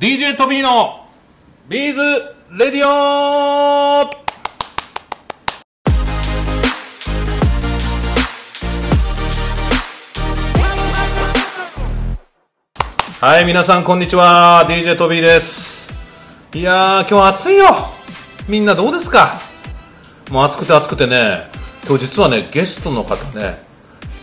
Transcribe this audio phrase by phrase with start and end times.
[0.00, 1.04] DJ トビーの
[1.68, 2.00] Beads
[2.58, 4.10] Radio
[13.20, 14.66] はい、皆さんこんにちは。
[14.70, 15.92] DJ トビーです。
[16.54, 17.66] いやー、今日暑いよ。
[18.48, 19.38] みんなどうですか？
[20.30, 21.50] もう暑くて暑くてね、
[21.86, 23.60] 今日実はね、ゲストの方ね、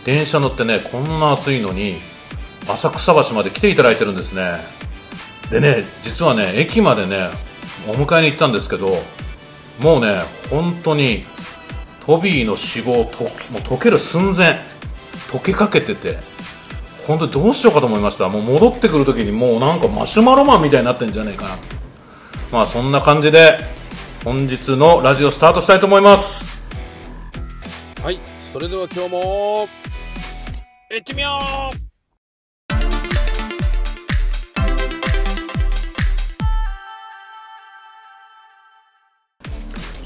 [0.04, 2.00] 電車乗ってね、こんな暑いのに、
[2.68, 4.76] 浅草橋まで来ていただいてるんですね。
[5.50, 7.30] でね、実はね、駅までね、
[7.88, 8.96] お迎えに行ったんですけど、
[9.80, 11.24] もうね、本当に、
[12.04, 14.58] トビーの死亡と、もう溶ける寸前、
[15.30, 16.18] 溶けかけてて、
[17.06, 18.28] 本当にどうしようかと思いました。
[18.28, 21.56] もう戻ってくるときにもうなんかマシュマロマンみたいになってんじゃないかな。
[22.52, 23.58] まあそんな感じで、
[24.24, 26.62] 本日のラジオスタートしたいと思います。
[28.02, 28.20] はい、
[28.52, 29.68] それでは今日も、
[30.90, 31.40] 行ってみよ
[31.74, 31.87] う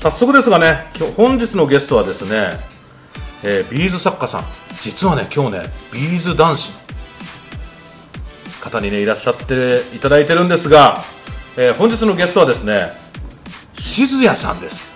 [0.03, 2.59] 早速ですがね、今日本日のゲストはですね、
[3.45, 4.45] えービーズ作家さん。
[4.81, 6.75] 実はね、今日ね、ビーズ男子の
[8.61, 10.99] 方にね、いらっしゃっていただいてるんですが、
[11.57, 12.91] えー本日のゲストはですね、
[13.75, 14.93] 静谷さんです。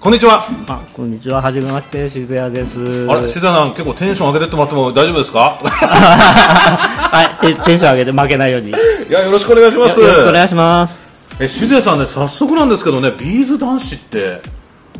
[0.00, 0.44] こんにちは。
[0.66, 1.40] あ、こんにちは。
[1.40, 3.06] はじめまして、しずやです。
[3.08, 5.56] あれ、静谷さん結構テンション上げてってもらっても大丈夫ですか？
[5.62, 8.72] はい、テテンション上げて負けないように。
[8.72, 10.00] よいや、よろしくお願いします。
[10.00, 11.01] ろしくお願いします。
[11.42, 14.40] え静谷さんね早速なんですけどねビーズ男子って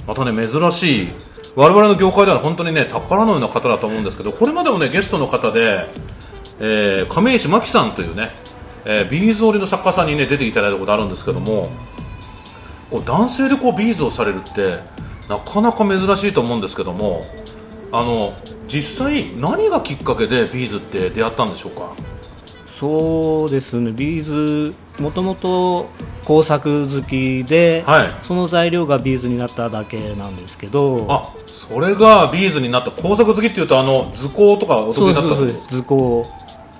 [0.08, 1.08] またね珍しい
[1.54, 5.86] 我々の業界では本当にね宝のような方だと思うんですけどこれまでもねゲストの方で、
[6.58, 8.30] えー亀石真紀さんというね、
[8.84, 11.70] えービーズ織りの作家さんにね出ていただいたことあるんですけども
[12.90, 14.78] こう男性でこうビーズをされるって
[15.28, 17.20] なかなか珍しいと思うんですけども
[17.92, 18.32] あの
[18.66, 21.92] 実際何がきっかけでビーズって出会ったんでしょうか？
[22.68, 25.88] そうですね、ビーズ、もともと
[26.24, 28.10] 工作好きで、はい。
[28.22, 36.22] その材料がビーズになっただけなんですけど、あそれがビーズになった工作好きっていうとあの図工とかお得意だったってことですか図工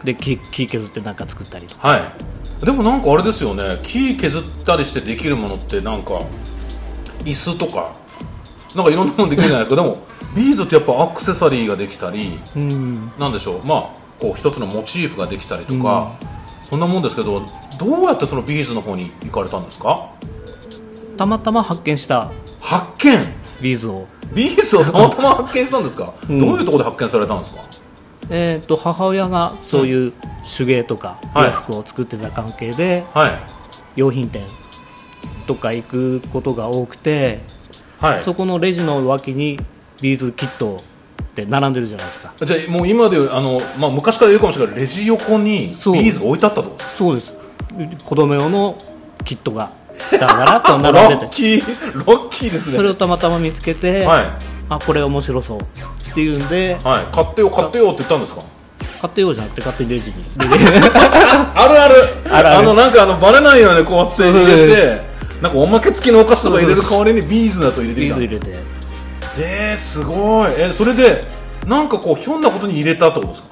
[0.04, 1.88] で木木削ってなんか作ったりとか。
[1.88, 2.64] はい。
[2.64, 3.80] でもなんかあれですよね。
[3.82, 6.20] 木削ったりしてできるものってなんか
[7.24, 7.92] 椅子とか
[8.76, 9.82] なんかいろんなものできるじゃないですか。
[9.82, 9.98] でも
[10.36, 13.66] ビーズってやっぱアクセサリーができたりうん、なんでしょう。
[13.66, 16.12] まあこう一つのモチーフができたりとか、
[16.72, 17.44] そんなもんですけど
[17.78, 20.08] どうやってそのビーズの方に行かれたんですか？
[21.18, 22.30] たまたま発見した。
[22.62, 23.18] 発見？
[23.62, 26.38] ビーズを、ビーズを たまたま発見したんですか、うん。
[26.38, 27.60] どういうところで発見されたんですか？
[28.30, 30.12] えー、と母親がそういう
[30.56, 31.44] 手芸とかはい。
[31.48, 33.38] 洋服を作ってた関係で、はい。
[33.96, 34.46] 用品店
[35.46, 37.42] とか行くことが多くて、
[38.00, 38.22] はい。
[38.22, 39.60] そこのレジの脇に
[40.00, 40.78] ビーズキット
[41.32, 42.32] って並んでるじゃないですか。
[42.44, 47.32] じゃあもう今であの、まあ、昔から言うかもしれないレジ横にビーズが置いてあったとそうです。
[48.04, 48.76] 子供用の
[49.24, 49.70] キットが
[50.10, 51.26] だらだらっと並んロでて。
[51.26, 52.76] ッキーロッキーですね。
[52.76, 54.26] それをたまたま見つけて、はい。
[54.68, 57.14] あこれ面白そうっていうんではい。
[57.14, 58.42] 買ってよ買ってよって言ったんですか？
[59.00, 60.16] 買ってようじゃなくて勝手にレジに。
[60.38, 61.94] であるある。
[62.30, 62.66] あるある。
[62.68, 65.00] のなんかあのバレないようにこうやって入れて
[65.40, 68.54] なんかおまけ付きのお菓子とか入れる代わりにビーズのやつを入れてビーズ入れて
[69.38, 70.52] えー、すごい。
[70.58, 71.22] えそれで
[71.66, 73.48] なんかこうひょんなことに入れたってことですか？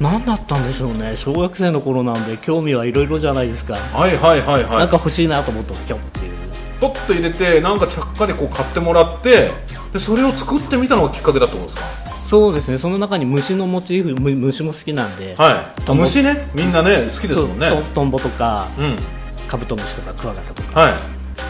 [0.00, 1.14] 何だったんでしょうね。
[1.16, 4.78] 小学生の頃なんで興味はいろいろじゃないですか、はいはいはいはい。
[4.78, 6.34] なんか欲しいなと思ったらピョンっていう。
[6.80, 9.50] ポッと入れてなんかちゃっかりこう買ってもらって
[9.92, 11.84] でそれを作ってみたのがきっかけだってことですか？
[12.28, 12.78] そうですね。
[12.78, 15.92] その中に虫のモチーフむ虫も好きなんで、はい。
[15.92, 16.48] 虫ね？
[16.54, 17.70] みんなね好きですもんね。
[17.94, 18.96] トンボとかうん。
[19.46, 20.80] カブトムシとかクワガタとか。
[20.80, 20.94] はい。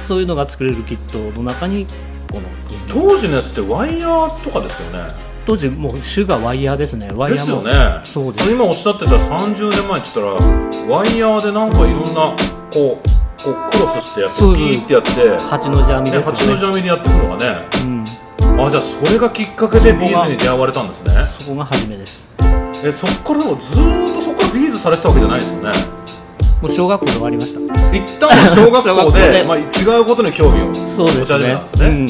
[0.09, 1.87] そういうのが作れるキットの中に
[2.35, 2.49] この
[2.89, 5.09] 当時のやつってワイヤーとかですよね。
[5.47, 7.11] 当時もう種がワイヤーですね。
[7.15, 7.63] ワイヤーも。
[7.63, 8.01] ですよね。
[8.03, 8.51] そうです。
[8.51, 10.45] 今おっしゃってた30年前って言った
[10.91, 12.35] らワイヤーでなんかいろんな
[12.73, 13.15] こう
[13.45, 17.45] こうクロスしてやってピーってやって蜂のジャミね、です蜂のよねジャミでやってくのがね。
[17.85, 21.15] うん、あじゃあそれがきっかけでビーズに出会われたんですね。
[21.39, 22.29] そこが初めです。
[22.85, 26.04] えそっからずーっとそこからビーズされてたわけじゃないですよね
[26.63, 27.61] もう小学校で終わりました。
[27.95, 29.45] 一旦は小学校でで。
[29.45, 32.09] まあ、違うことに興味をそうです持ち始めねたんですね、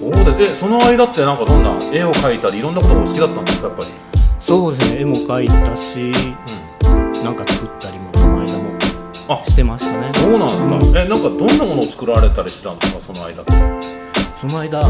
[0.00, 3.88] そうででその間ってなんかどんな絵を描いたりいろんなことがお好きだったんですかやっぱり？
[3.88, 5.00] うん、そうですね。
[5.00, 6.12] 絵も描いたし、
[7.24, 8.70] なんか作ったりもその間も
[9.28, 10.12] あしてましたね。
[10.14, 13.52] そうなんですか、えなんかどんなものを作られたりしてたんですかその間って？
[14.40, 14.82] その間、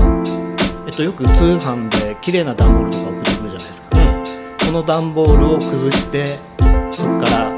[0.87, 3.89] えっと、よく通販で綺麗な段ボールとか送ってくるじゃないですか。
[3.99, 4.23] うん。
[4.67, 6.27] この段ボールを崩して
[6.93, 7.50] そこから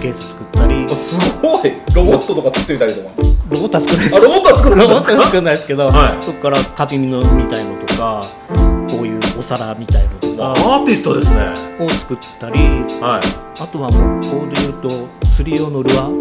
[0.00, 0.84] ケース作ったり。
[0.84, 1.72] あすごい。
[1.94, 3.10] ロボットとか作ってみたりとか。
[3.50, 6.22] ロボットは作れあロボットは作るんロですかボットは作れないですけど、はい。
[6.22, 8.20] そこから花瓶のみたいのとか
[8.88, 10.28] こういうお皿みたいのとか。
[10.38, 11.48] かアーティストですね。
[11.84, 12.58] を作ったり。
[13.00, 13.20] はい。
[13.60, 14.88] あとはもうこうで言うと
[15.36, 16.20] 釣り用のルアー。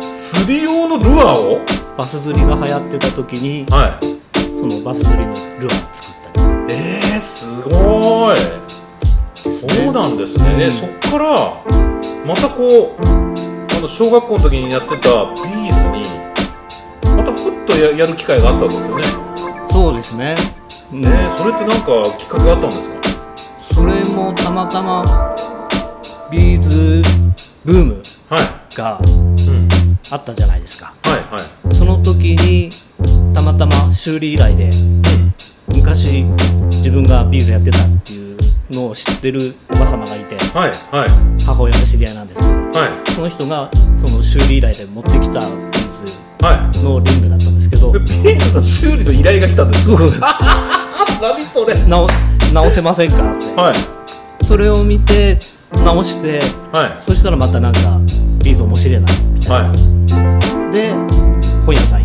[0.00, 1.60] 釣り用のルアーを？
[1.96, 4.04] バス釣りが流行ってた時にはい。
[4.34, 5.34] そのバス釣りのルアー
[5.92, 6.74] 作ったり。
[6.74, 8.36] えー、すごい。
[9.34, 10.60] そうなんですね、うん。
[10.60, 16.04] えそっからまたこうあの小学校の時にやってたビーズに
[17.16, 19.02] またふっとややる機会があったんですよね。
[19.72, 20.34] そうですね、
[20.92, 23.00] うんえー、それってなんかきっかけがあったんですか？
[23.72, 25.04] それもたまたま
[26.30, 27.02] ビーズ
[27.64, 29.68] ブームはい、がうん、
[30.12, 30.94] あったじゃないですか。
[31.02, 31.38] はいは
[31.70, 31.74] い。
[31.74, 32.70] その時に
[33.34, 34.70] たまたま修理依頼で
[35.68, 36.24] 昔
[36.66, 37.78] 自分がビーズやってた
[38.72, 39.40] のを知ってる
[39.70, 41.08] おば様がいてはいはい。
[41.44, 42.40] 母親の知り合いなんです。
[42.40, 43.10] けどはい。
[43.12, 43.70] その人が
[44.06, 46.72] その修理依頼で持ってきたビーはい。
[46.76, 49.86] ズのリングだったんですけどでビーズの修理の依頼が来たんです
[51.20, 51.74] 何それ？
[51.86, 52.06] 直
[52.54, 53.54] 直せませんかって。
[53.60, 53.74] はい。
[54.44, 55.38] それを見て
[55.84, 56.40] 直して
[56.72, 58.00] はそしたらまたなんか
[58.42, 60.72] ビーズ面白いなみいたいな、はい。
[60.72, 60.90] で
[61.66, 61.99] 本屋さん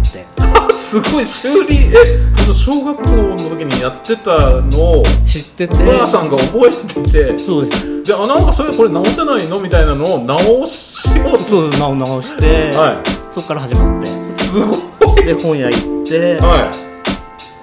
[0.76, 1.76] すごい修理。
[1.94, 1.96] え
[2.44, 5.74] あの小学校の時にやってたのを知ってて。
[5.74, 7.38] お母さんが覚えてて。
[7.38, 8.04] そうです。
[8.04, 13.02] であなんかそれこれ直せないのみたいなのを直しようとそう直直して、は
[13.34, 14.08] そこから始まって。
[14.44, 14.76] すご
[15.22, 15.26] い。
[15.26, 16.38] で本屋行って。
[16.42, 16.72] は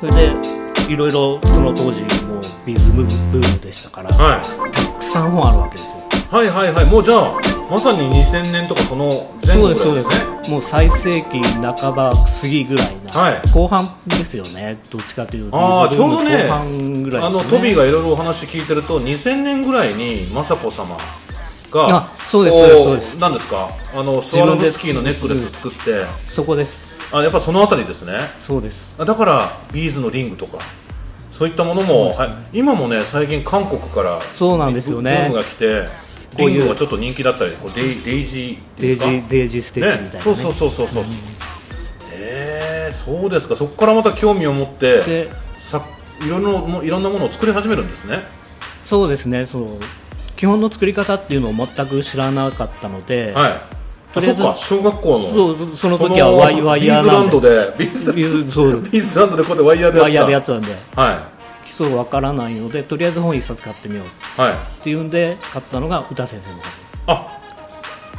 [0.00, 4.12] それでいろいろその当時もうビーズブームブームでしたからい。
[4.18, 5.98] はたくさん本あるわけですよ。
[5.98, 6.01] い
[6.32, 6.86] はいはいはい。
[6.86, 7.38] もうじゃあ
[7.70, 9.10] まさに2000年とかその
[9.46, 10.02] 前後ぐらいですね。
[10.48, 13.42] もう最盛期半ば過ぎぐらいな、はい。
[13.52, 14.80] 後半ですよね。
[14.90, 20.96] どっちかというとあービーズブームちょうどね後半ぐらいあです、ね、のトビーがいろいろお話聞いてると2000年ぐらいに雅子様
[21.70, 23.18] があそうですこそうですそうです。
[23.18, 23.68] 何ですか？
[23.94, 26.06] あのスワロフスキーのネックレス作って。
[26.28, 26.96] そこです。
[27.14, 28.20] あやっぱそのあたりですね。
[28.38, 28.96] そうです。
[28.98, 30.56] あだからビーズのリングとか
[31.30, 35.28] そういったものも、はい、今もね最近韓国からそうなんですよね。
[35.28, 35.88] ブームが来て
[36.36, 40.20] こういうリングがちょっと人気だったりこうデイデイジーデイジーデイジーステッチみたいな、ね。
[40.20, 41.06] そうそうそうそうそう、へ
[42.88, 43.56] えそうですか。
[43.56, 45.84] そこからまた興味を持ってでさ
[46.24, 46.38] いろ
[46.82, 48.22] いろんなものを作り始めるんですね。
[48.86, 49.46] そうですね。
[49.46, 49.66] そう。
[50.36, 53.52] 基本の作り方っていうのを全く知らなかったので、はい。
[54.14, 54.54] あそっか。
[54.56, 58.80] 小学校のそうその時はワイワイヤービーズランなんでドでビーズビーズそう。
[58.80, 60.02] ビーズランドでこうやってワイヤーでやった。
[60.02, 60.72] ワイヤーでやってたんで。
[60.96, 61.31] は
[61.72, 64.04] 基礎わからないのでとりあえず本一冊買ってみよう。
[64.04, 64.40] っい。
[64.40, 66.56] はいていうんで買ったのが歌先生の
[67.06, 67.38] あ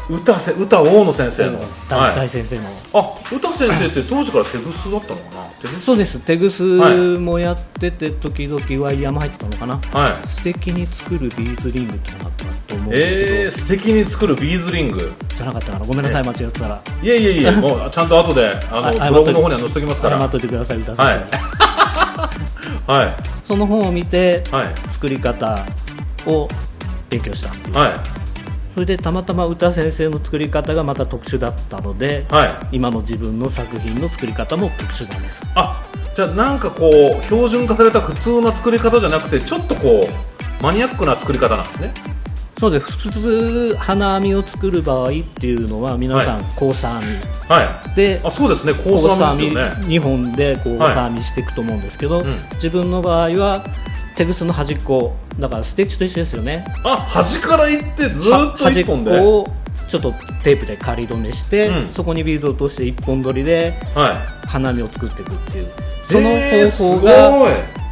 [0.09, 1.59] 歌せ歌大野先生の。
[1.87, 2.15] 大,、はい。
[2.15, 2.63] 大先生の
[2.93, 5.43] あ歌先生って当時から手ぐすだったのかな？
[5.61, 6.19] 手ぐすそうです。
[6.19, 6.63] テグス
[7.19, 9.77] もやってて時々ワイヤーも入ってたのかな？
[9.77, 10.27] はい。
[10.27, 15.13] 素敵に作るビーズリングってのがあったと思うんですけど、えー、素敵に作るビーズリング。
[15.37, 16.83] じゃなかったかなごめんなさい間違ってたら。
[17.03, 20.17] いえいえいえもうちゃんと後であのあブログの方には載せておきますから。
[20.17, 21.17] 謝っといてください歌先生。
[21.19, 21.82] に、
[22.87, 23.15] はい。
[23.43, 24.73] その本を見てはい。
[24.91, 25.65] 作り方
[26.25, 26.47] を
[27.09, 27.75] 勉強したっていう。
[27.75, 27.93] はい。
[28.73, 32.75] それでたまたま歌先生の作り方がまた特殊だったので、はい。
[32.77, 35.51] 今の自分の作品の作り方も特殊なんです。
[35.55, 35.79] あ
[36.15, 36.89] じゃあなんかこ
[37.19, 41.91] う標準化された普通な作り方じゃなくてちょっとこうマニアックな作り方なんですね
[42.63, 42.91] そうです。
[42.93, 47.19] 普通花編みを作る場合っていうのは皆さんは交差編
[47.49, 47.89] はい。
[47.89, 48.71] みであそうですね。
[48.71, 49.85] 交交差差編みですよね。
[49.87, 50.93] 2本で交はい。
[50.93, 52.33] 差編みしていくと思うんですけど、うん。
[52.53, 53.65] 自分の場合は
[54.15, 56.63] 手ぐすの端っこだからステッチと一緒ですよね。
[56.85, 59.11] あ端から行ってずーっと端っ一本で？
[59.11, 59.47] こを
[59.89, 60.13] ちょっと
[60.45, 61.91] テープで仮止めして、うん。
[61.91, 64.47] そこにビーズを落として一本取りではい。
[64.47, 65.67] 花編みを作っていくっていう。
[66.09, 67.82] そのえーすご方法がい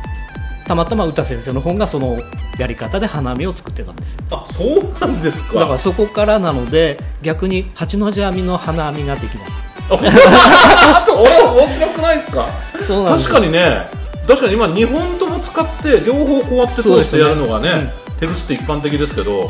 [0.68, 2.20] たまたま歌先生の本がその
[2.58, 4.22] やり方で花見を作ってたんですよ。
[4.32, 5.60] あそうなんですか？
[5.60, 9.48] だからそこからなので逆に八の字編みの花編みができない。
[9.92, 11.18] あそう？
[11.22, 12.48] 俺面白くないですか？
[12.88, 13.30] そうなんです。
[13.30, 13.88] 確かにね。
[14.28, 17.92] 確かに今2本とも使って両方こうやって通してやるのがねそうですね
[18.22, 19.50] テグスって一般的ですけど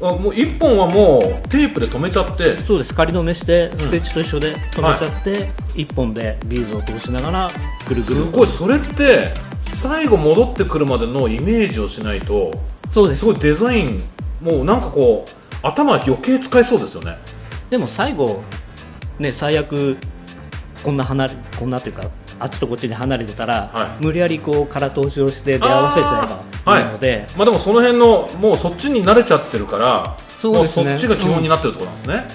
[0.00, 2.56] あもう1本はもうテープで止めちゃって。
[2.64, 2.94] そうです。
[2.94, 7.50] 仮止めしてステッチと一緒で止めちゃって、一本でビーズを通しながら
[7.88, 8.46] ぐるぐするごい。
[8.46, 9.32] それって
[9.66, 12.52] 最後戻ってくるまでのイメージをしないと
[12.90, 13.20] そうです。
[13.20, 14.00] すごいデザイン
[14.40, 15.30] もうなんかこう
[15.62, 17.18] 頭余計使いそうですよね。
[17.70, 18.42] でも最後
[19.18, 19.96] ね最悪
[20.82, 24.04] こんな離れこんなっていうかあっちとこっちに離れてたら、はい。
[24.04, 30.90] 無理やりこう空通しをして出会わせちゃえばいいので、まあでもその辺のもうそっちに慣れちゃってるからそうですね。
[30.90, 32.26] もうそっちが基本になってるところなんですね、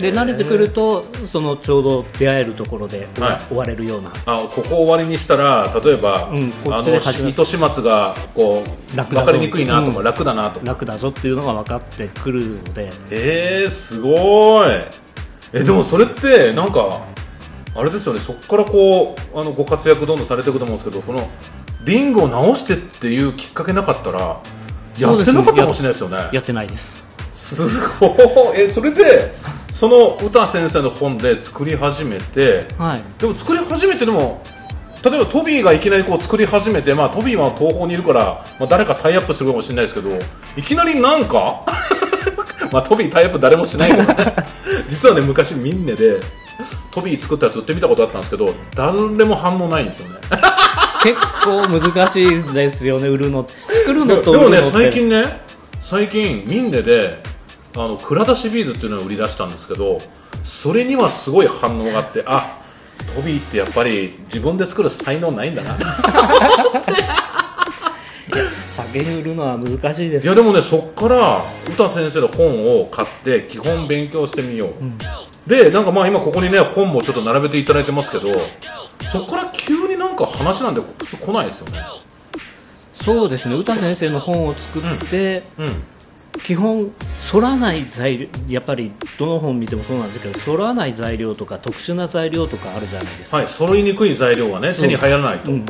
[0.00, 3.40] で慣れてくるとそのちょうど出会えるところで終わ,、はい。
[3.42, 4.10] 終われるような。
[4.26, 9.26] あここを終わりにしたら例えば、うんこあっちで始めの糸始末がこう楽だぞ。
[9.26, 10.04] 分かりにくいなとか、うん。
[10.04, 10.66] 楽だなとか。
[10.66, 12.90] 楽だぞっていうのが分かってくるので。
[13.10, 14.70] えー、すごい。
[15.52, 17.02] えでもそれってなんか
[17.74, 18.20] あれですよね。
[18.20, 21.28] そこからこうあのご活躍どんどんされていくと思うんですけどその
[21.84, 24.40] リングを直してっていうきっかけなかったら
[24.98, 26.16] やってなかったかもしれないですよね。
[26.32, 27.05] やってないです
[27.36, 28.06] すご
[28.54, 28.60] い。
[28.60, 29.32] えそれで
[29.70, 33.02] その歌先生の本で作り始めてはい。
[33.20, 34.40] でも作り始めてでも
[35.04, 40.08] 例えばトビーがいきなりこう作り始めて、まあ、トビーは東宝にいるから、まあ、誰かタイアップするかもしれないですけど
[40.56, 41.62] いきなりなんか？
[42.72, 44.34] まあトビータイアップ誰もしないけどね。
[44.88, 46.16] 実はね昔ミンネで
[46.90, 48.92] トビー作ったやつ売ってみたことあったんですけど誰
[49.24, 50.16] も反応ないんですよね。
[51.04, 53.46] 結構難しいですよね売るの。
[53.70, 55.40] 作るのとでもね最近ね
[55.80, 57.16] 最近ミンネで
[57.74, 59.98] あの蔵出しビーズっていうのを売り出したんですけど
[60.44, 62.60] それにはすごい反応があってあ
[63.14, 65.76] トビーってやっぱり自分で作る才能ないんだな。
[68.70, 70.26] 酒に売るのは難しいです。
[70.26, 74.70] いやでもねそっから歌先生の本を買って基本勉強してみよう、
[75.48, 78.28] でなんかまあ今ここにね本もちょっと並べていただいてますけど
[79.06, 81.80] そっから急になんか話なんで普通来ないですよね
[83.06, 83.54] そうですね。
[83.54, 85.82] 歌先生の本を作って、うん。
[86.42, 86.92] 基本
[87.32, 95.50] 反らない材料やっぱりどの本見てもそうなんですけど反らない材料とか特殊な材料とかあるじゃないですか、はい揃いにくい材料がね手に入らないと。
[95.50, 95.60] ううん。
[95.60, 95.66] ん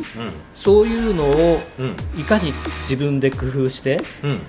[0.55, 1.95] そういうのをうん。
[2.19, 2.51] いかに
[2.81, 4.39] 自分で工夫してうん。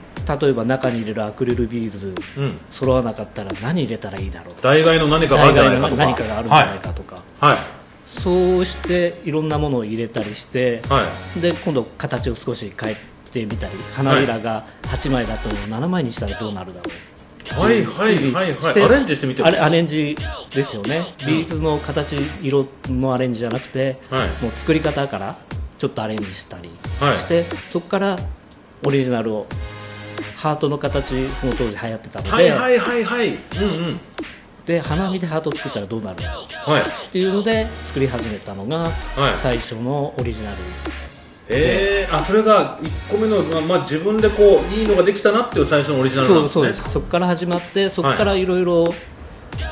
[0.40, 2.58] 例えば中に入れるアクリルビーズうん。
[2.70, 4.62] 揃わなかったら何入れたらいいだろう。
[4.62, 6.04] 代替の何かがあるんじゃないかとか。
[6.04, 7.54] 何かがあるんじゃないかとか、はい。
[7.54, 7.77] はい
[8.22, 11.04] そうしていろんなものを入れたりしては
[11.36, 11.40] い。
[11.40, 12.96] で今度形を少し変え
[13.32, 17.60] てみたり花びらが8枚だと7枚にしたらどうなるだろう。
[17.60, 18.82] はいはいはいはい。
[18.82, 20.16] アレンジしてみてるあれアレンジ
[20.54, 21.02] ですよね。
[21.26, 24.28] ビーズの形色のアレンジじゃなくて、はい。
[24.42, 25.36] もう作り方から
[25.78, 26.70] ちょっとアレンジしたり
[27.00, 27.18] はい。
[27.18, 28.18] して、そこから
[28.84, 29.46] オリジナルを
[30.36, 33.28] ハートの形その当時流行ってたので,、はいはいはいはい。
[33.28, 33.36] うん
[33.86, 34.00] うん
[34.68, 36.82] で花見でハート作ったらどうなるだろうはい。
[36.82, 38.90] っていうので作り始めたのが、
[39.34, 40.56] 最初のオリジナル。
[41.48, 46.82] えー、あそれが1個目の、まあまあ、自分でこういいのができたなっていう最初のオリジナルなんそうですね。
[46.82, 46.92] そうです。
[46.92, 48.44] そこから始まってそこからい。
[48.44, 48.84] ろいろ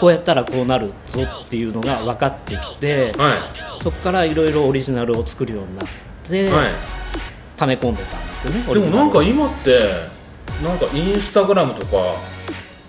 [0.01, 3.37] こうやったらこうなるぞっていうのが分かってきて、は
[3.83, 5.89] そこからいろいろオリジナルを作るようになっ
[6.25, 6.67] て、い、はい、
[7.59, 9.79] 溜め込んでたんですよねオでもなんか今って
[10.65, 11.97] なんかインスタグラムとか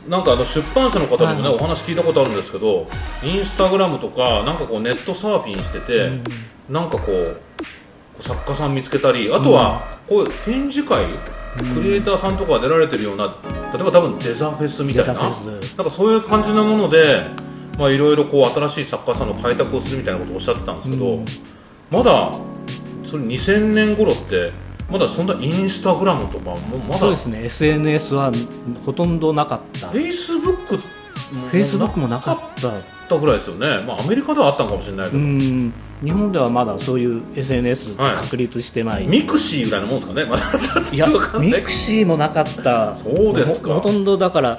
[0.07, 1.55] なんかあの出版社の方にもね、はい。
[1.55, 2.87] お話聞いたことあるんですけど
[3.23, 6.11] インスタグラムとかなんかこうネットサーフィンしてて、
[6.69, 11.03] なんかこう作家さん見つけたりあとはこう展示会、
[11.73, 13.37] クリエイターさんとかが出られてるような
[13.73, 17.23] 例えば多分デザフェスみたいななんかそういう感じなもので
[17.77, 21.25] まあいろいろこう新しい作家さんの開拓をするみたいなことをおっしゃってたんですけど、うん。
[21.91, 22.31] まだ
[23.03, 24.51] それ2000年頃って
[24.89, 27.43] まだそんなインスタグラムとかもまだそうですね。
[27.43, 28.31] SNS は
[28.85, 29.89] ほとんどなかった。
[29.89, 35.73] フェイスブックフェイスブックもなかったたぐらいですよね、まあ、アメリカではあったのかもしれないけど、うん。
[36.03, 38.15] 日本ではまだそういう SNS はい。
[38.17, 40.25] 確立してない、ミクシーぐらいのもんですかね。
[40.25, 40.43] まだ。
[40.93, 41.07] いや
[41.39, 42.95] ミクシーもなかった。
[42.95, 43.69] そうですか。
[43.69, 44.57] ほほとんどだから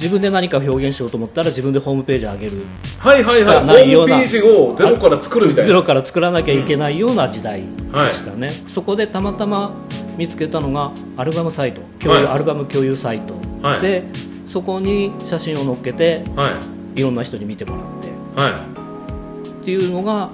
[0.00, 2.62] 自分で何か表現しようと思ったら自分でホームページ上げる
[2.98, 3.60] はいはいはい。
[3.60, 5.68] しかないようなホームページをゼロから作るみたいな。
[5.68, 7.66] ゼロから作らなきゃいけないような時代で
[8.12, 9.72] したね、そこでたまたま
[10.16, 11.82] 見つけたのがアルバムサイト。
[12.00, 12.34] 共有、はい。
[12.34, 13.34] アルバム共有サイト、
[13.66, 13.80] はい。
[13.80, 14.04] で
[14.48, 16.58] そこに写真を載っけては
[16.96, 17.00] い。
[17.00, 18.40] いろんな人に見てもらって。
[18.40, 19.50] はい。
[19.50, 20.30] っていうのが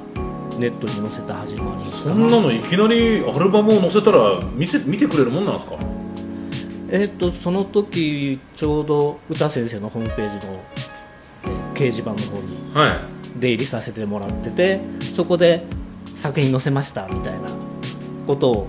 [0.60, 5.76] ネットに載せた始まりそんなのいきなりアルバムを載せたら見せ見てくれるもんなんですか？
[6.90, 10.96] えっとその時ちょうど歌先生のホームページの、えー
[11.76, 13.38] 掲示板の方にはい。
[13.38, 14.80] 出入りさせてもらってて
[15.14, 15.62] そこで
[16.06, 17.40] 作品載せましたみたいな
[18.26, 18.66] ことを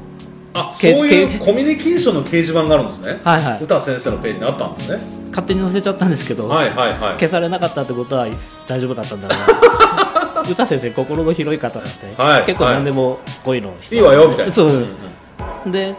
[0.53, 3.21] あそう掲いうコミュニケーションの掲示板があるんですね。
[3.24, 3.63] はいはい。
[3.63, 5.01] 歌先生のページにあったんですね。
[5.29, 7.13] 勝手に載せちゃったんですけど、はいはいはい。
[7.13, 8.27] 消されなかったってことは
[8.67, 10.50] 大丈夫だったんだろうな。
[10.51, 12.45] 歌先生心の広い方なんで、はい。
[12.45, 14.53] 結構何でもこういうのいいわよみたいな。
[14.53, 15.71] そう、んん。
[15.71, 15.95] で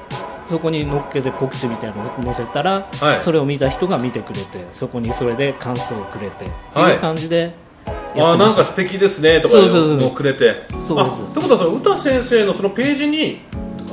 [0.50, 3.20] そこに乗っけて告知みたいなのを載せたら、はい。
[3.22, 6.84] それを見た人が見てくれてそこにそれで感想をくれて、はい。
[6.84, 7.54] っていう感じで
[7.86, 10.66] あーなんか素敵ですねとかいうそうそうそうのをくれて。
[10.86, 13.38] そうですあってことはその歌先生のそのページに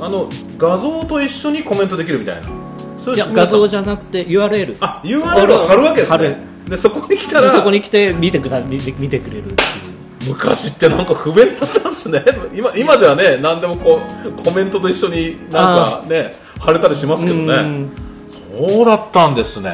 [0.00, 2.48] あの画像と一緒にコメントできるみたいな。
[2.98, 6.36] そういう画像じゃなくて URL あ URL を貼るわけですね。
[6.68, 9.95] でそこに来たらそこに来て見てくだ見て見てくれるっていう
[10.28, 12.24] 昔ってなんか不便だったんですね。
[12.52, 16.28] 今今じゃね何でもこうコメントと一緒になんかね
[16.60, 17.90] 貼れたりしますけどうねん。
[18.28, 19.72] そうだったんですね。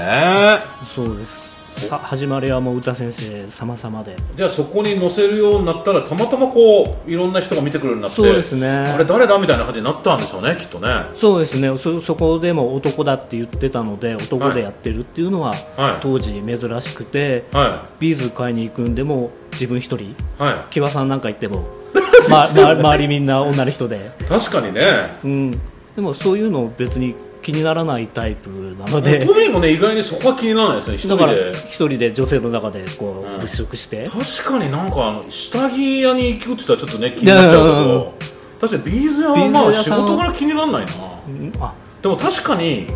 [0.95, 1.42] そうです
[1.81, 4.17] さ始まりはもう歌先生様々で。
[4.35, 8.69] じゃあそこに載せるようになったらたまたまこういろんな人が見てくれるようになってそうですね。
[8.69, 10.89] あれ誰だみたいな感じになったんでしょうねきっとね。
[11.15, 11.77] そうですね。
[11.79, 16.01] そそこでも男だって言ってたので男でやってるっていうのは、はい。
[16.01, 20.73] 当時珍しくてはビーズ買いに行くんでも自分一人いはい。
[20.73, 21.65] 木場さんなんか行っても
[22.31, 24.83] まま周りみんな女の人で、確かにね。
[25.25, 25.61] うん、
[25.97, 29.27] でもそういうの別に気にならないタイプなので。
[29.27, 31.53] トミーもね意外にそこは気にならないですね一人で。
[31.53, 38.15] 一人で女性の中でこう物色して、確かになんかあの下着屋に行くって言ったらちょっとね気になっちゃうけど。
[38.61, 40.93] 確かにビーズ屋はまあ仕事柄気にならないな。
[41.27, 41.75] うんあ。
[42.01, 42.87] でも確かに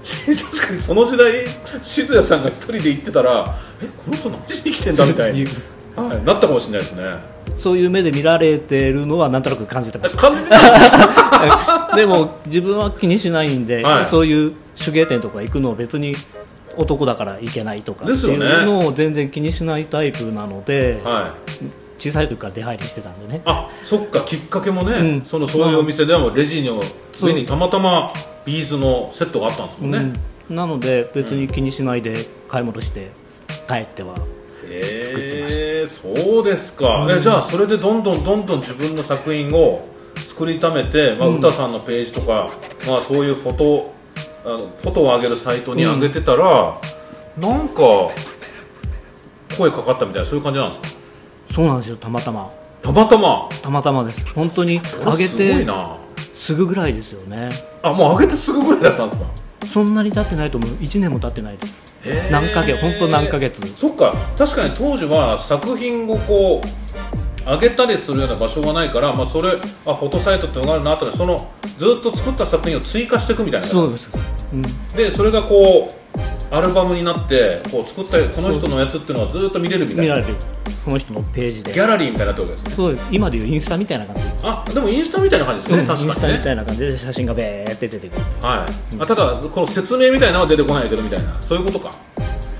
[0.00, 1.46] 確かにその時代
[1.82, 5.44] 静谷さんが一人で行ってたらえこの人何しに来てんだみたいに、
[5.96, 7.04] はい、なったかもしれないですね
[7.56, 14.04] そういう目で見られてるのはなんとなく感じてました感じてた でも自分は気にしないんで、はい。
[14.04, 14.52] そういう
[14.82, 16.14] 手芸店とか行くのを別に
[16.76, 21.64] 男だから行けないとかっていうのを全然気にしないタイプなので、はい。
[21.98, 23.42] 小さい時から出入りしてたんでね。
[23.44, 25.22] あそっかきっかけもね、うん。
[25.24, 26.82] そのそういうお店ではレジの
[27.20, 28.10] 上にたまたま
[28.44, 30.12] ビーズのセットがあったんですもんね、
[30.48, 33.10] うん、なので別に気にしないで買い物して
[33.68, 34.16] 帰っては
[34.72, 39.84] えー、そうですか、えじゃあそれでどんどんどんどん自分の作品を
[40.26, 42.48] 作りためて、まあ、歌さんのページとか、
[42.86, 43.94] まあ、そういうフォト
[44.44, 46.78] あのフォトを上げるサイトに上げてたら、
[47.36, 47.82] なんか
[49.58, 50.88] 声かかったみたいなそういう感じなんですか？
[51.52, 52.50] そうなんですよたまたま。
[52.80, 53.48] たまたま？
[53.60, 54.26] たまたまです。
[54.34, 55.96] 本当に上げすごいてな。
[56.34, 57.50] すぐぐらいですよね。
[57.82, 59.26] あもう上げてすぐぐらいだったんですか？
[59.66, 60.70] そんなに経ってないと思う。
[60.70, 61.89] 1年も経ってないです
[62.30, 64.14] 何ヶ月本当何ヶ月そっか。
[64.38, 66.80] 確かに当時は作品をこう
[67.44, 74.08] 上げたりするような場所がないから、まあ、それあフォトサイトっていうのがあるなとそのずっと作った作品を追加していくみたいなそうです、
[74.52, 74.62] うん、
[74.96, 75.99] でそれがこう
[76.50, 80.16] アルバムになってこう作ったこの人のやつっていうのはずっと見れるみたいな。
[80.16, 80.34] 見られる。
[80.84, 81.72] その人のページで。
[81.72, 82.76] ギャラリーみたいになってるわけですね。
[82.76, 83.08] そうです。
[83.12, 84.22] 今でいうインスタみたいな感じ。
[84.42, 88.22] あでもインスタみたいな感じですね、うんインスタみ確かにねたいな感じで写真がベーって出てくる。
[88.40, 91.92] はい、あただこの説明みたいなのは出てこないけどみたいなそういうことか。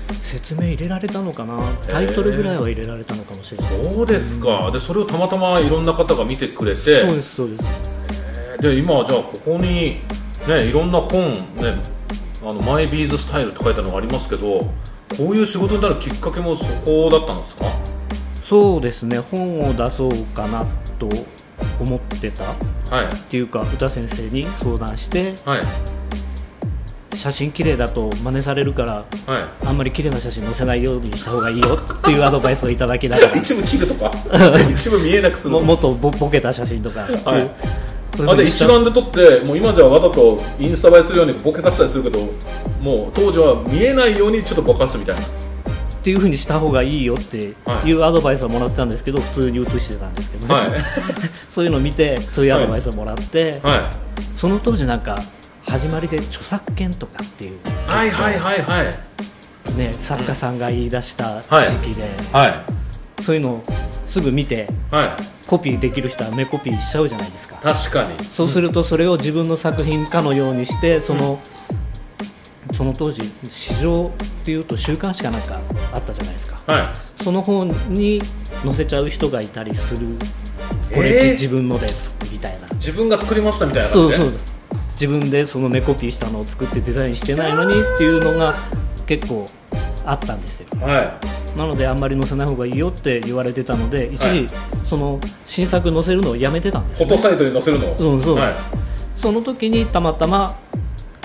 [0.07, 1.59] 説明入れられたのかな？
[1.89, 3.83] タイトルぐらいは入れられたのかもしれない。
[3.83, 7.01] そうですか、でそれをたまたまいろんな方が見てくれて。
[7.01, 7.63] そうですそうです。
[8.61, 9.99] で今はじゃあここに
[10.47, 11.75] ねいろんな本ね
[12.43, 14.67] あのマイビーズスタイルって書いたのがありますけどこ
[15.19, 17.65] ういう仕事になるきっかけもそこだったんですか？
[18.43, 19.19] そうですね。
[19.19, 20.65] 本を出そうかな
[20.99, 21.07] と
[21.79, 22.43] 思ってた。
[22.51, 22.55] っ
[22.89, 23.09] はい。
[23.29, 25.63] ていうか歌先生に相談してはい。
[27.15, 28.93] 写真綺麗だと真似されるから
[29.27, 29.67] はい。
[29.67, 33.35] あんまり綺麗な写真載せないようにした方がいいよっていうアドバイスをいただきながら。
[33.37, 34.09] 一部切るとか？
[34.71, 37.49] 一部見えなくするももっとボボケた写真とか、はい
[38.27, 42.19] あで一眼で撮ってもう今じゃわざとインスタ映えするようにボケさせたりするけど
[42.81, 45.21] もう当時は見えないようにちょっとぼかすみたいな。
[45.21, 47.37] っていうふうにした方がいいよって
[47.85, 50.71] いうアドバイスをもらってたんですけど普通に写してたんですけどね、はい。
[51.47, 53.91] そういうのを見てそういうアドバイスをもらって、は
[54.35, 55.21] その当時なんか
[55.63, 57.53] 始まりで著作権とかっていう、い
[57.85, 59.77] はいはいはいはい。
[59.77, 61.69] ね、作家さんが言い出したはい。
[61.69, 62.80] 時期で、はい
[63.21, 63.63] そういうのを
[64.07, 65.09] すぐ見てはい。
[65.47, 67.55] コピーできる人は目コピーしちゃうじゃないですか。
[67.61, 68.23] 確かに。
[68.23, 71.39] そうするとそれを自分の作品かのようにしてその、
[72.73, 75.59] その当時市場っていうと週刊誌かなんか
[75.93, 76.61] あったじゃないですか。
[76.67, 78.21] はその本に
[78.63, 80.07] 載せちゃう人がいたりする。
[80.93, 82.67] これ、えーじ自分のですみたいな。
[82.67, 84.31] い自分が作りましたみたいなそうそう。
[84.93, 88.55] 自分でその目コピーしたのを作ってデザインしてないのにっていうのが
[89.05, 89.47] 結構
[90.05, 90.67] あったんですよ。
[90.79, 91.19] は
[91.55, 94.47] なのであんまり載せない方がいいよって言われてたので一時、はい
[94.87, 97.97] その新作載せるのをやめてたんですフォトサイトに載せるの？
[97.97, 98.35] そうそう。
[98.35, 98.53] はい。
[99.15, 100.57] その時にたまたま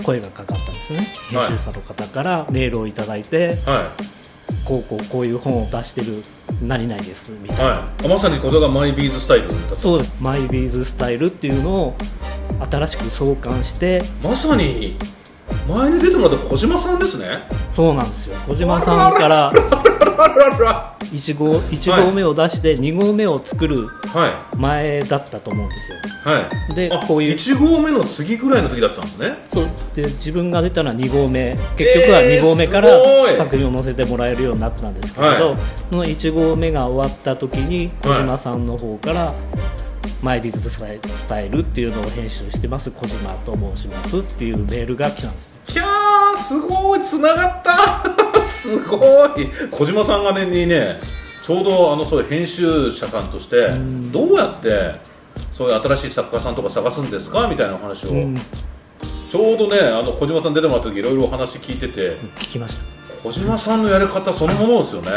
[0.05, 1.01] 声がかかったんですね。
[1.31, 1.49] 編はい。
[1.49, 3.91] 集者の方からメールをいただいて、は
[4.65, 6.23] こうこうこういう本を出してる
[6.63, 7.79] 何々ですみたいな、いはい。
[8.07, 9.75] あまさにこれがマイビーズスタイルだった。
[9.75, 10.17] そうです。
[10.21, 11.97] マイビーズスタイルっていうのを
[12.71, 14.97] 新しく創刊してまさに
[15.69, 17.27] 前に出てもらった小島さんですね。
[17.75, 18.37] そうなんですよ。
[18.49, 19.49] 小島さんから
[20.19, 24.57] あらら1号 ,1 号目を出して2号目を作るはい。
[24.57, 25.99] 前だったと思うんですよ。
[26.25, 26.47] はい。
[26.71, 27.35] あでこういう。
[27.35, 29.37] 1号目の次ぐらいの時だったんですね。
[29.53, 29.67] そう。
[29.95, 31.57] で自分が出たのは2号目。
[31.77, 32.89] 結局はえー2号目から
[33.37, 35.59] 作品を載せてもらえるようになったんですけれど、はい。
[35.91, 39.33] その1号目が終わった時に小島さんの方から
[40.23, 42.91] 「マイビズスタイルスタイル」っていうのを編集してます。
[42.91, 45.57] 小島と申しますっていうメールが来たんですよ。
[45.73, 48.47] いやーすごいつながった。
[48.47, 49.49] すごい。
[49.71, 51.01] 小島さんがねにね
[51.43, 53.71] ちょうどあのそういう編集者さんとして
[54.13, 54.95] どうやって
[55.53, 58.35] そういう新しい作家さんとか探すんですかみたいなお話を、うん。
[59.29, 62.17] ちょうどねあの小島さん出てもらった時いろいろお話聞いてて。
[62.39, 62.97] 聞きました。
[63.23, 65.11] 小島さんのやり方そのものですよね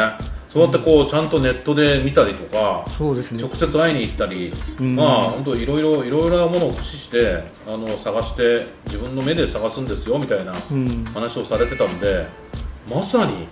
[0.50, 3.42] そうやってこうちゃんとネットで見たりとかそうですね。
[3.42, 4.96] 直接会いに行ったり、ん。
[4.96, 11.06] まあ本当いろいろいろいろなものを駆使してあの探して自分の目で探すんですよみたいなうん。
[11.14, 12.26] 話をされてたんで、
[12.90, 13.48] まさに。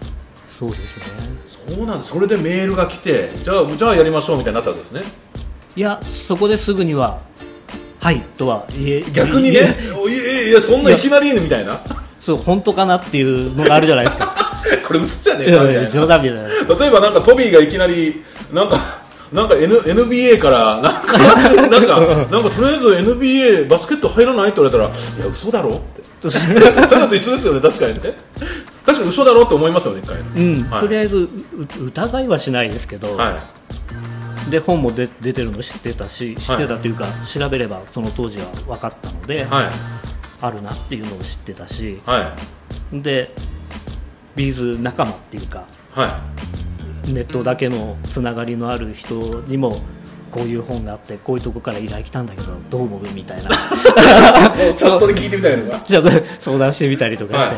[0.57, 1.05] そうですね。
[1.45, 2.09] そうなんです。
[2.13, 5.01] それでメールが来てじゃあじゃあやりましょうみたいになったわけですね。
[5.75, 7.19] いやそこですぐには
[8.01, 9.51] 「はい」とは言え逆にね。
[9.51, 9.69] いや
[10.49, 11.79] いやそんないきなりみたいな。
[12.21, 14.33] そう本当かなっていうのがあるじゃないですか
[14.87, 15.89] これ嘘じゃねえかみたいな。
[15.89, 16.75] 冗談みたいな。
[16.75, 18.79] 例えばなんかトビーがいきなりなんか
[19.31, 21.99] なんか、N、NBA からなんかなんか
[22.31, 24.49] なんかとりあえず NBA バスケット入らない？
[24.49, 25.75] って言われたらいや嘘だろ？
[25.75, 26.07] って。
[26.29, 28.13] そういうのと一緒ですよね確かにね。
[28.85, 30.81] 確かに嘘だろって思いますよね一回うん、はい。
[30.81, 31.29] とりあえずう
[31.87, 33.37] 疑いはしないですけど、は
[34.49, 39.69] で本も出出てるの知ってたし知ってたというか、調べればその当時は分かったので、いはい。
[40.39, 42.33] あるなっていうのを知ってたしは
[42.93, 43.01] い。
[43.01, 43.33] で
[44.37, 46.21] ビーズ仲間っていうかは
[47.07, 49.81] ネットだけのつながりのある人にも
[50.29, 53.49] こういう本があってこういうとこから依頼来たんだけどどう思うみたいな。
[53.49, 53.53] い
[54.75, 57.55] チャットで聞いてみたいのがちょっと相談してみたりとかして、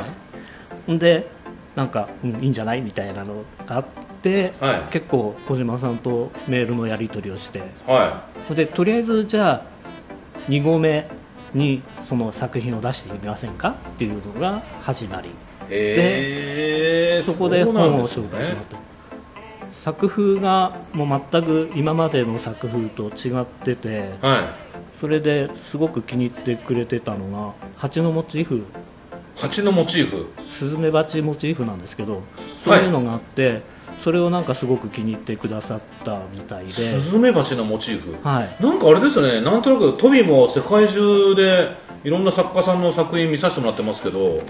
[0.91, 1.27] はで
[1.75, 3.85] なんか、うん、いいんじゃないみたいなのがあっ
[4.21, 4.81] て、はい。
[4.91, 7.61] 結構小島さんとメールのやり取りをして。
[7.87, 8.23] は
[8.55, 11.09] でとりあえずじゃあ2合目
[11.53, 15.33] にその作品を出してみませんかっていうのが始まり
[15.69, 18.77] いへえそこで本を紹介しまった
[19.71, 24.43] 作風がもう全く今までの作風と違っててはい。
[24.99, 28.65] それですごく気に入ってくれてたのが蜂のモチーフ。
[29.37, 30.27] 蜂のモチーフ。
[30.51, 32.21] スズメバチモチーフなんですけど
[32.65, 33.61] そういうのがあって、
[34.03, 38.17] それをなんかすごく気に入ってくださったみたいで、スズメバチのモチーフ？
[38.27, 39.39] はい、なんかあれですよね。
[39.39, 41.69] なんとなくトビーも世界中で
[42.03, 44.41] いろんな作家さんの作品見させてもらってますけど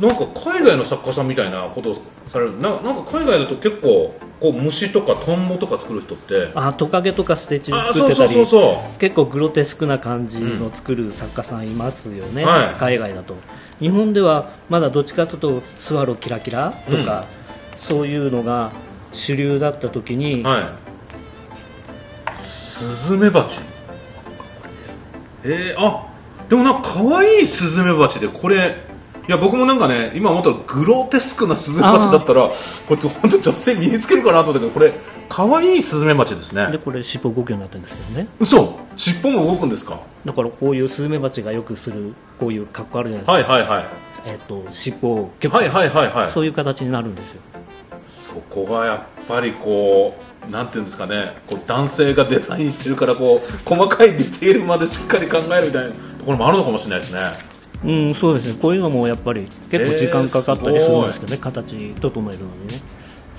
[0.00, 1.94] なんか海外の作家さんみたいなことを
[2.26, 2.60] される。
[2.60, 6.50] ななんか海外だと結構こう虫とかトンボとか作る人って。
[6.54, 8.46] あトカゲとかステッチあそうそう作ってたり。
[8.46, 12.74] そうそ結構グロテスクな感じの作る作家さんいますよね、はい。
[12.78, 13.34] 海外だと。
[13.80, 17.24] 日本ではまだどっちかというとスワロキラキラとか、
[17.76, 18.70] そういうのが
[19.12, 22.34] 主流だった時に、うはい。
[22.34, 23.60] スズメバチ。
[25.44, 26.06] えー、あ
[26.48, 28.87] でもなんか可愛いスズメバチでこれ
[29.28, 32.52] いや僕もなんかね今思ったらグロテスクなスズメバチだったらこ
[32.94, 34.90] れ本当女性身につけるかなと思ったけどこれ
[35.28, 36.72] 可愛いスズメバチですね。
[36.72, 38.28] でこれ尻尾動くようになってるんですけどね。
[38.40, 38.78] 嘘。
[38.96, 40.00] 尻尾も動くんですか？
[40.24, 43.84] だからこういうスズメバチがよくするこういう格好あるじゃないですか、はいはいはい。
[44.24, 46.30] えっと尻尾をギュッはいはいはいはい。
[46.30, 47.42] そういう形になるんですよ。
[48.06, 51.36] そこがやっぱりこうなんていうんですかね。
[51.46, 57.20] こう男性がデザインしてるからこう細かいディテールまでしっかり考えるみたいなところもあるのかもしれないですね
[57.84, 58.58] うんそうですね。
[58.60, 62.80] こういうのもやっぱり結構時間かかったりするんですけどね、形整えるのにね。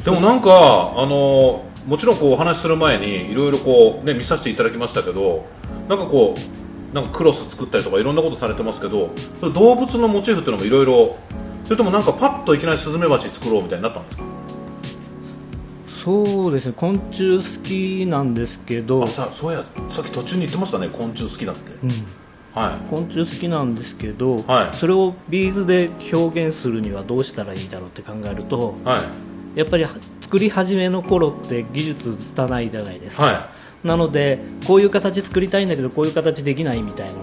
[0.03, 5.45] でもなんかあのもちろんこうお話しする前にいろいろこうね見させていただきましたけど
[5.89, 9.09] なんかこうなんかクロス作ったりとかいろんなことされてますけど
[9.41, 11.17] それ動物のモチーフっていうのもいろいろ
[11.65, 14.23] それともなんかパッといきなりスズメバチ作ろうみたいになったんですか？
[16.03, 16.73] そうですね。
[16.77, 19.03] 昆虫好きなんですけど。
[19.03, 20.87] あさそうやさっき途中に言ってましたね。
[20.87, 21.61] 昆虫好きだって、
[22.53, 22.89] はい。
[22.89, 24.75] 昆虫好きなんですけど、はい。
[24.75, 28.97] それをビーズで表現するにはどうしたらいいだろうって考えるとは
[29.55, 29.59] い。
[29.59, 29.85] やっぱり
[30.21, 33.49] 作り始めの頃って技術拙いじゃないですか、は
[33.83, 37.19] なのでこういう形作りたいんだけどこういう形できないみたいなの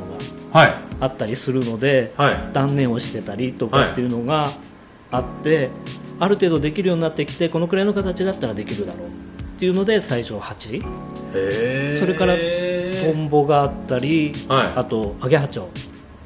[0.52, 0.74] がはい。
[1.00, 2.36] あったりするので、はい。
[2.52, 4.48] 断念をしてたりとかっていうのが
[5.10, 5.70] あって、
[6.18, 10.82] ある程度できるようになってきてこのくらいの形だったらできるだろうっていうので最初8
[11.34, 12.00] へー。
[12.00, 12.34] それから
[13.12, 14.72] トンボがあったり、はい。
[14.76, 15.64] あとアゲハチョ。
[15.64, 15.66] ウ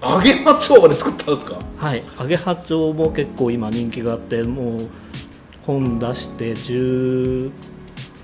[0.03, 1.57] 揚げマチョウまで作ったんですか？
[1.77, 2.03] はい。
[2.19, 4.90] アゲハチョウも結構今人気があってもう
[5.66, 7.51] 本出して10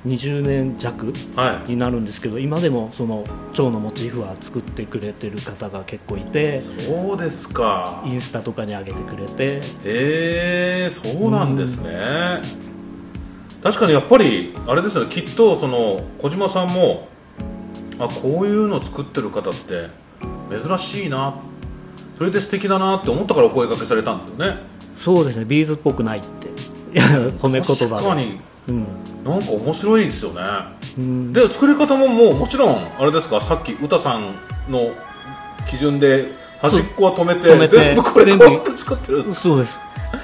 [0.06, 1.72] 20年弱はい。
[1.72, 8.02] になるんですけど今でもその蝶のモチーフは作ってくれてる方が結構いてそうですか。
[8.06, 9.60] インスタとかに上げてくれて。
[9.84, 11.90] へえそうなんですね、
[13.62, 15.10] 確かにやっぱりあれですよね。
[15.10, 17.08] きっとその小島さんも
[17.98, 19.88] あこういうの作ってる方って
[20.50, 21.34] 珍しいな。
[22.18, 24.58] それで素敵だなって思ったからお声掛けされたんですよね。
[24.98, 25.44] そうですね。
[25.44, 26.48] ビーズっぽくないって。
[26.48, 26.50] い
[26.96, 27.04] や
[27.38, 27.88] 褒め言葉で。
[27.90, 28.40] 確かに。
[28.68, 28.86] うん。
[29.24, 30.42] なんか面白いですよね。
[30.98, 31.32] うん。
[31.32, 33.40] で作り方ももうもちろんあれですか？
[33.40, 34.34] さっき歌さん
[34.70, 34.92] の
[35.68, 36.28] 基準で
[36.60, 37.76] 端っこは止めて止めて。
[37.76, 38.38] 全部これ全
[38.78, 39.80] 作ってるんですそうです。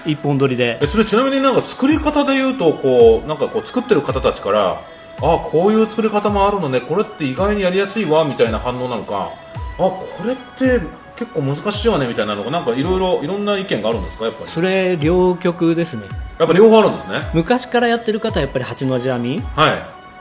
[0.07, 0.79] 一本取りで。
[0.81, 4.81] えそれちなみになんか作り方で言うとこうなんかこう作ってる方たちから
[5.18, 6.81] あこういう作り方もあるのね。
[6.81, 8.25] これって意外にやりやすいわ。
[8.25, 9.31] みたいな反応なのか。
[9.79, 10.81] あこれって
[11.16, 12.09] 結構難しいわね。
[12.09, 14.25] みたいなのがなんかいろいろいろんな意見があるんですか？
[14.25, 14.51] やっぱり。
[14.51, 16.05] それ両極ですね。
[16.38, 17.22] やっぱ両方あるんですね。
[17.35, 19.40] 昔からやってる方はやっぱり八の字編み。
[19.40, 19.70] は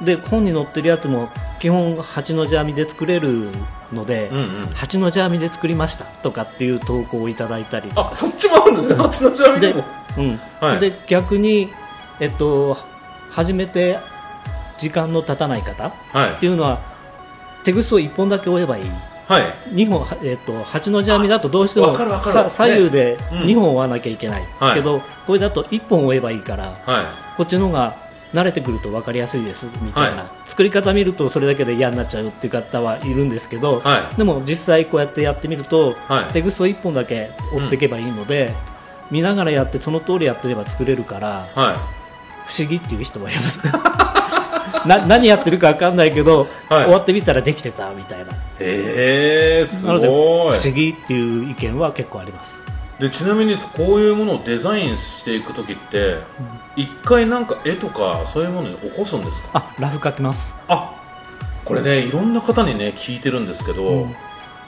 [0.01, 0.05] い。
[0.05, 3.49] で本に載ってるやつも基本八の字編みで作れる
[3.93, 4.65] ので、うんうん。
[4.73, 6.05] 八の字編みで作りました。
[6.05, 7.91] とかっていう投稿をいただいたり。
[7.95, 8.95] あそっちもあるんですね。
[8.95, 9.85] 八の字編みででも、
[10.17, 10.39] うん。
[10.59, 10.79] はい。
[10.79, 11.69] で逆に、
[12.19, 12.77] えっと、
[13.29, 13.99] 初めて
[14.81, 16.31] 時間の経たない方はい。
[16.33, 16.81] っていうのは
[17.63, 18.83] テグスを1本だけ追えばいい。
[19.27, 19.43] はい。
[19.75, 23.27] 2本、はえっと8の字編みだとどうしても左右でね。
[23.31, 23.43] うん。
[23.43, 24.73] 2本追わなきゃいけない、はい。
[24.73, 27.05] けどこれだと1本追えばいいからはい。
[27.37, 27.95] こっちの方が
[28.33, 34.17] 慣れてくると分かりやすいですみたいな、は作り方見るとそれだけで嫌になっちゃうっていう方はいるんですけど、はい。
[34.17, 36.33] でも実際こうやってやってみると、はい。
[36.33, 38.55] テグスを1本だけ追っていけばいいので、
[39.11, 42.01] 見ながらやってその通りやってれば作れるからはい。
[42.47, 43.61] 不思議っていう人もいます
[44.85, 46.83] な何やってるか分かんないけど、はい。
[46.85, 48.33] 終わってみたらできてたみたいな。
[48.59, 52.63] へえすなので不ごい思議っていう意見は結構あります。
[52.99, 56.19] でちなみにこういうものをデザインしていく時って
[56.75, 59.49] 一、回なんか絵とかそういうものに起こすんですか？
[59.53, 60.53] あラフ描きます。
[60.67, 60.95] あ
[61.65, 64.15] これねいろんな方にね聞いてるんですけど、うん。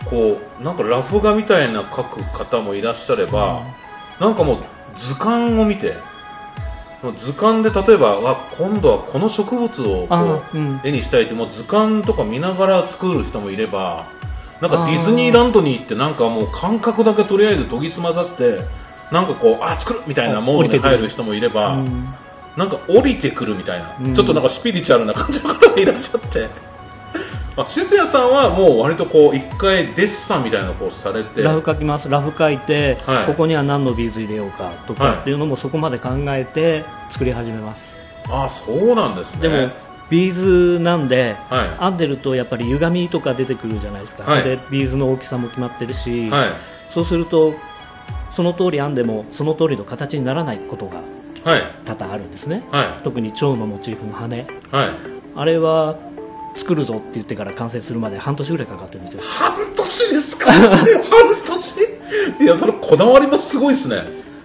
[0.06, 3.62] こうなんかラフ画みたいな描く方もいらっしゃれば、
[4.20, 4.64] なんかもう
[4.96, 5.96] 図鑑を見て
[7.12, 10.82] 図鑑で例えばあ今度はこの植物をこあう、うん。
[10.84, 14.06] 絵にしたいってもう図鑑とか見ながら作る人もいれば
[14.62, 18.64] なんかディズニーランドに行ってなんかもう感覚だけとりあえず研ぎ澄まさせて
[19.12, 22.08] なんかこうあ作るみたいなモードに入る人もいれば、うん。
[22.56, 24.14] なんか降りてくるみたいな、うん。
[24.14, 26.48] ちょっとなんかスピリチュアルな感じの方がいらっしゃって
[27.56, 31.44] あしずやさんはもう割とこう一回デッサンみたいなのをこうされて。
[31.44, 32.10] ラフ描きます。
[32.10, 33.26] ラフ描いて、はい。
[33.28, 37.98] ここには何のビーズ入れようかとはいかっていうのもそこまで考えて作り始めます、
[38.30, 39.42] あそうなんですね。
[39.42, 39.72] でも
[40.10, 41.80] ビーズなんで、はい。
[41.80, 44.44] 編んでるとやっぱり歪みとか出てくるじゃないですか、はい。
[44.44, 46.50] でビーズの大きさも決まってるし、はい。
[46.90, 47.54] そうすると
[48.32, 51.02] その通り編んでもその通りの形にならないことが
[51.44, 51.62] はい。
[51.86, 53.04] 多々あるんですね、はい。
[53.04, 54.90] 特に蝶のモチーフの羽はい。
[55.36, 55.98] あれは
[56.56, 59.24] 作るぞって言ってから完成するまで半年ぐらいかかってるんですよ。
[59.24, 60.52] 半年ですか？
[60.52, 60.86] 半
[61.46, 61.82] 年？
[62.42, 64.04] いやそのこだわりもすごいですね。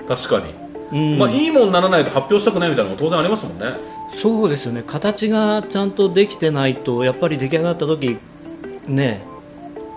[0.09, 0.55] 確かに、
[0.93, 1.19] うん。
[1.19, 3.75] まあいいもんにならないと発表したくないみたいなのも当然ありますもんね。
[4.17, 4.83] そうですよね。
[4.87, 8.19] 形がちゃんとできてないとやっぱり出来上がった時
[8.87, 9.23] ね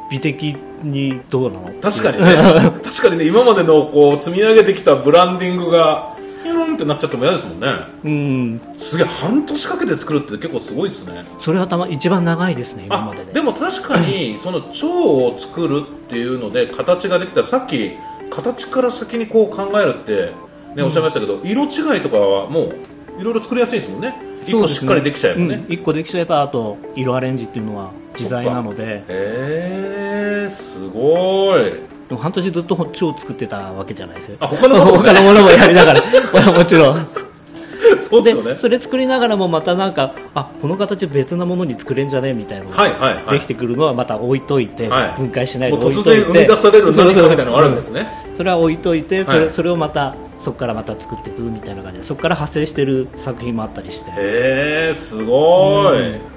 [0.10, 1.74] 美的にどうなの？
[1.82, 2.36] 確かにね。
[2.84, 3.26] 確かにね。
[3.26, 6.11] 今までのこう積み上げてきたブランディングが
[6.44, 7.68] ヒューンってなっちゃっても嫌ですもんね。
[8.04, 8.62] うん。
[8.78, 11.26] すげえ半年かけて作るって結構すごいですね。
[11.40, 13.34] それはたま一番長いですね今あまでで。
[13.34, 17.92] でも確かに その蝶を作るっていうので形ができたさっき
[18.30, 20.34] 形から先にこう考えるって、
[20.76, 22.72] ねおっしゃいましたけど、色違いとかはも
[23.18, 24.16] ういろいろ作りやすいですもんね。
[24.42, 25.66] 一個しっかりできちゃえばね。
[25.68, 29.04] うん、1個できちゃえばあと色アレンジっていうのは自在なので。
[29.08, 31.74] へえすごい
[32.12, 34.38] でも半年ずっと蝶を作ってたわけじゃないですよ。
[34.42, 36.02] あ他のも 他のものもやりながら。
[36.52, 37.08] もちろん。
[38.02, 38.50] そうですよね。
[38.50, 43.24] でそれ作りながらもまたなんかあこの形別なものに作れんじゃねみたいなのがはいはいはい。
[43.30, 45.14] できてくるのはまた置いといて、はい。
[45.16, 46.10] 分解しないで置いといて。
[46.10, 48.02] 然生み出される何かみたいなのがあるんですね。
[48.02, 54.12] ねそれは置いといてそれ,、はいそれをまたそこからまた作っていくみたいな感じでそこから派生してる作品もあったりして。
[54.12, 56.31] へえすごい、うん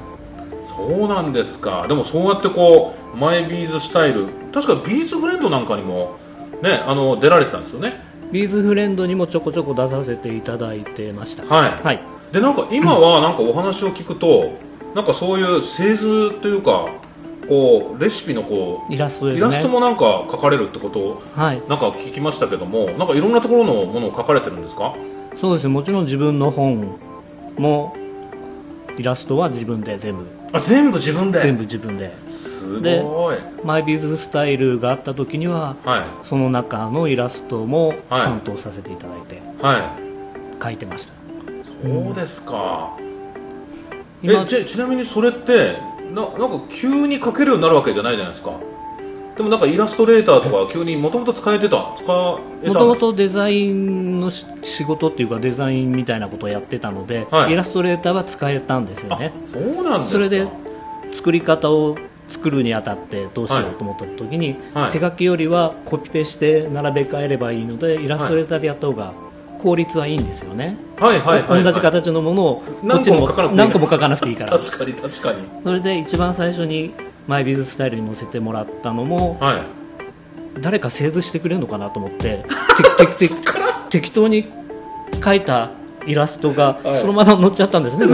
[0.76, 1.86] そうなんですか。
[1.88, 4.28] でもそうやってこうマイビーズスタイル。
[4.52, 6.16] 確かビーズフレンドなんかにも
[6.62, 8.02] ねあの出られてたんですよね。
[8.32, 11.44] ビーズフレンドにもちょこちょこ出させていただいてました。
[11.46, 11.82] はい。
[11.82, 12.00] はい、
[12.32, 14.52] でなんか今はなんかお話を聞くと
[14.94, 16.88] なんかそういう製図というか
[17.48, 19.36] こうレシピのこうイラストね。
[19.36, 21.62] イラストもなんか描かれるってことをはい。
[21.68, 24.94] なんか聞きましたけどもなんかいろんなところのものを描かれてるんですか？
[25.40, 25.72] そうですね。
[25.72, 26.96] もちろん自分の本
[27.58, 27.94] も
[28.96, 30.24] イラストは自分で全部
[30.54, 31.40] あ全部自分で？
[31.40, 32.16] 全部自分で。
[32.30, 33.36] すごい。
[33.64, 36.04] マイビーズスタイルがあった時にははい。
[36.22, 38.24] その中のイラストもはい。
[38.24, 39.96] 担当させていただいては
[40.62, 41.16] 書いてました、い
[41.64, 42.96] そうですか、
[44.22, 45.76] 今えちちなみにそれって
[46.14, 48.52] ななんか急に描けるようになるわけじゃないじゃないですか
[49.36, 57.52] でもなんかイラストレーターとか急にもともと使えてた使えたもともとデザインのし仕事っていうかデザインみたいなことをやってたので、はい。
[57.52, 60.18] イラストレーターは使えたんですよあねそうなんですか。
[60.18, 60.46] それで
[61.12, 61.96] 作り方を
[62.28, 64.90] 作るにあたってどうしようと思った時に、はい。
[64.90, 69.12] 手書きよりはコピペして並べ替えればいいのでイラストレーターでやった方が
[69.64, 74.58] 効率はいいんですよね、はいはいはい、はい、同じ形のものをこ何っちにも個も書かなくていい何個も書かなくていいから。
[74.58, 75.38] 確かに確かに。
[75.64, 76.94] それで一番最初に
[77.26, 79.62] マイビズスタイルに載せてもらったのもはい。
[80.60, 82.44] 誰か製図してくれるのかなと思って。
[83.90, 84.48] 適当に
[85.12, 85.70] 描いた
[86.06, 86.96] イラストがはい。
[86.96, 88.06] そのまま載っちゃったんですね、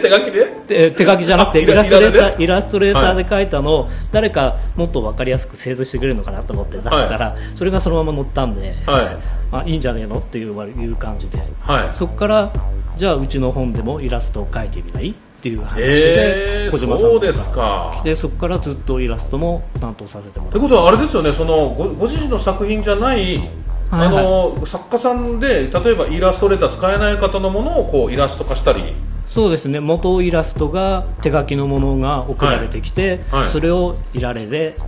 [0.00, 9.16] 手書きでで手書きじゃなくてあイラストレーターイラストレーターで描いたのを誰かもっと分かりやすく製図してくれるのかなと思って出したら、それがそのまま載ったんで、はい。
[9.52, 10.18] あいいんじゃねえの？
[10.18, 11.38] っていういう感じで。
[11.60, 11.96] はい。
[11.96, 12.52] そこから
[12.96, 18.00] じゃあうちの本でもイラストを描いてみないっていう話へでえ小島さんの方そうですか。
[18.04, 20.58] でそこからずっとイラストも担当させてもらって。
[20.58, 21.32] ってことはあれですよね。
[21.32, 23.48] そのごご自身の作品じゃないはい
[23.90, 24.06] はい。
[24.08, 28.94] あの作家さんで例えばイラストレーター使えない方のものをこうイラスト化したり。
[29.28, 29.80] そうですね。
[29.80, 33.40] 元イラストが手書きのものが送られてきて、はい。
[33.42, 33.50] はい。
[33.50, 34.78] それをイラレで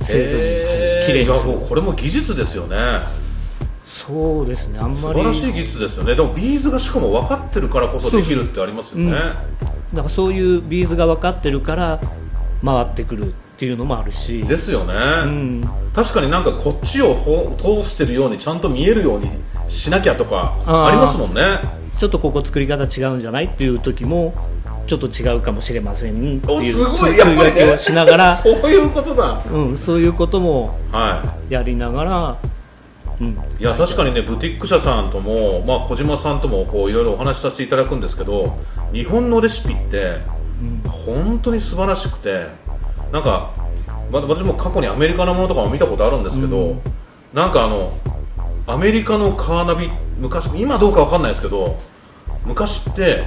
[0.00, 0.82] 製図にする。
[0.82, 1.06] えー。
[1.06, 1.50] 綺麗にする。
[1.50, 2.76] いやもうこれも技術ですよね。
[3.86, 4.78] そうですね。
[4.80, 5.20] あん素まり。
[5.20, 6.16] 晴らしい技術ですよね。
[6.16, 9.12] でもビーズがしかも分かってるからこそできるってありますよね
[9.92, 12.00] だからそういうビーズが分かってるから
[12.64, 14.42] 回ってくるっていうのもあるし。
[14.42, 19.28] ですよね、うん、確かになんかこっちをほ通してるようにちゃんと見えるように
[19.68, 21.60] しなきゃとかありますもんね。
[21.98, 24.32] ちょっとここ作り方違うんじゃないっていう時も
[24.86, 27.14] ちょっと違うかもしれませんっていうおすごい。
[27.14, 29.42] つやっぱりをしながら、 そういうことだ。
[29.52, 32.38] うん、そういうこともはやりながら、
[33.20, 38.58] うん、いいや確かにねブティック社さんとも、まあ、小島さんともこういろいろお話しさせていただくんですけど
[38.92, 40.18] 日本のレシピって
[40.88, 42.46] 本当に素晴らしくて
[43.12, 43.52] なんか、
[44.10, 46.80] ま、私も過去にアメリカのものとかも見たことあるんですけど、
[47.32, 47.92] なんかあの
[48.66, 51.76] アメリカのカーナビ昔今どうかわかんないですけど
[52.46, 53.24] 昔って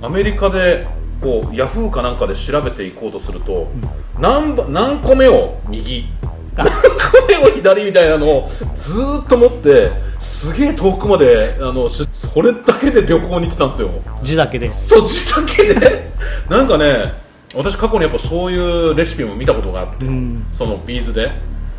[0.00, 0.86] アメリカで
[1.20, 3.68] こうヤフーかなんかで調べていこうとすると、
[4.18, 6.06] 何ば何個目を右
[6.64, 6.72] 何個
[7.42, 13.90] 目を左みたいなのをずーっと持ってすげえ遠くまであのしそれだけで旅行に来たんですよ。
[14.22, 14.70] 字だけで。
[14.84, 16.10] そっちだけで？
[16.48, 17.12] なんかね
[17.54, 20.06] 私過去にやっぱそういうレシピも見たことがあって、
[20.52, 21.30] そのビーズで。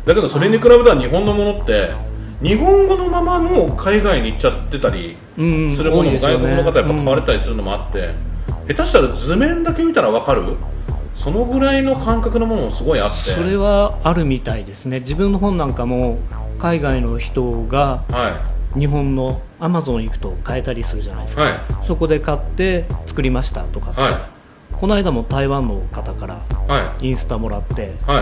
[0.04, 1.90] だけどそれに比べたら日本のものって
[2.42, 8.14] 日本語のままの海外に行っちゃってたりうんするものも外国の方やっぱ買われたりするのもあって、
[8.68, 10.56] 下手したら図面だけ見たら分かる
[11.18, 13.32] そのぐらいの感覚のものもすごいあって。
[13.32, 15.00] それはあるみたいですね。
[15.00, 16.18] 自分の本なんかも
[16.60, 18.40] 海外の人がは
[18.78, 21.60] 日本のアマゾン行くと買えたりするじゃないですか、いはい。
[21.84, 24.14] そこで買って作りましたとか、はい。
[24.76, 27.08] この間も台湾の方からはい。
[27.08, 28.20] インスタもらっては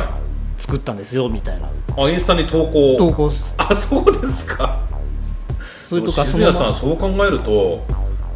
[0.59, 0.62] い。
[0.62, 1.68] 作ったんですよみたいな。
[1.98, 2.96] あインスタに投稿。
[2.96, 3.52] 投稿す。
[3.59, 4.80] あそうですか。
[5.90, 7.85] それとか静谷さんそう考えると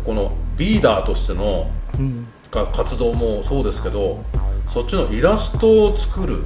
[0.05, 2.25] このリーダーとしてのうん。
[2.25, 4.25] か活動もそうですけど
[4.67, 6.43] そっちのイラストを作る。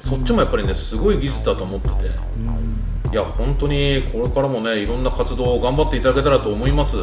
[0.00, 1.94] そっちもやっぱりねすごい技術だと思ってて、
[3.12, 6.96] いや本当にこれからもねいろんな活動を頑張っていただけたらと思います。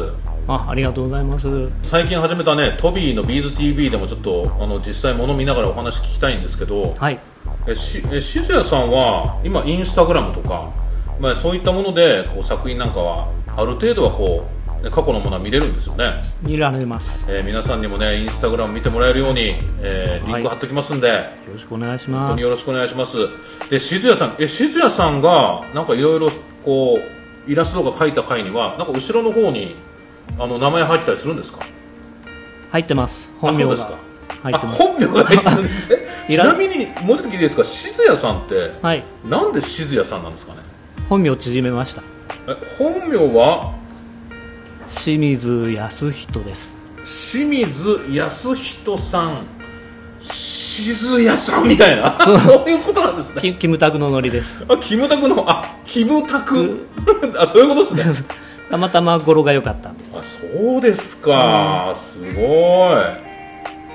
[0.48, 1.68] あありがとうございます。
[1.82, 7.20] 最近始めたねトビーのビーズ TV でもちょっとあの実際物見ながらお話聞きたいんですけどはい。
[7.66, 10.72] えしえ静谷さんは今インスタグラムとか、
[11.20, 14.57] まあ、そういったものでこう作品なんかはある程度はこう、ね
[14.90, 16.22] 過去のものは見れるんですよね。
[16.42, 17.26] 見られます。
[17.28, 21.14] えー皆さんにもねインスタグラム見てもらえるように、えーリンク貼っときますんで、よ
[21.52, 22.30] ろしくお願いし本ます。
[22.32, 23.16] 当によろしくお願いします。
[23.70, 24.34] で静谷さん。
[24.38, 26.30] え静谷さんがなんかいろいろ
[26.64, 26.98] こ
[27.46, 29.74] うイラストとか描いた回にはなんか後ろの方に
[30.38, 31.60] あの名前入ってたりするんですか？
[32.70, 33.30] 入ってます。
[33.40, 33.94] 本名ですか。
[33.94, 34.82] あ入ってます。
[34.82, 35.98] 本名が入ってるんですね。
[36.30, 37.64] ちなみにもう一つ聞いていいですか？
[37.64, 39.02] 静谷さんってはい。
[39.24, 40.58] なんで静谷さんなんですかね？
[41.08, 42.02] 本名縮めました。
[42.46, 43.72] え本名は
[44.88, 46.78] 清水康人です。
[46.98, 49.46] 清水康人さん。
[50.20, 52.16] 静谷さんみたいな。
[52.40, 53.40] そういうことなんですね。
[53.42, 54.64] キキムタクのノリです。
[54.68, 56.86] あキムタクのあキムタク。
[57.38, 58.26] あそういうことですね。
[58.70, 63.28] たまたま語呂が良かったあそうですか、すごい。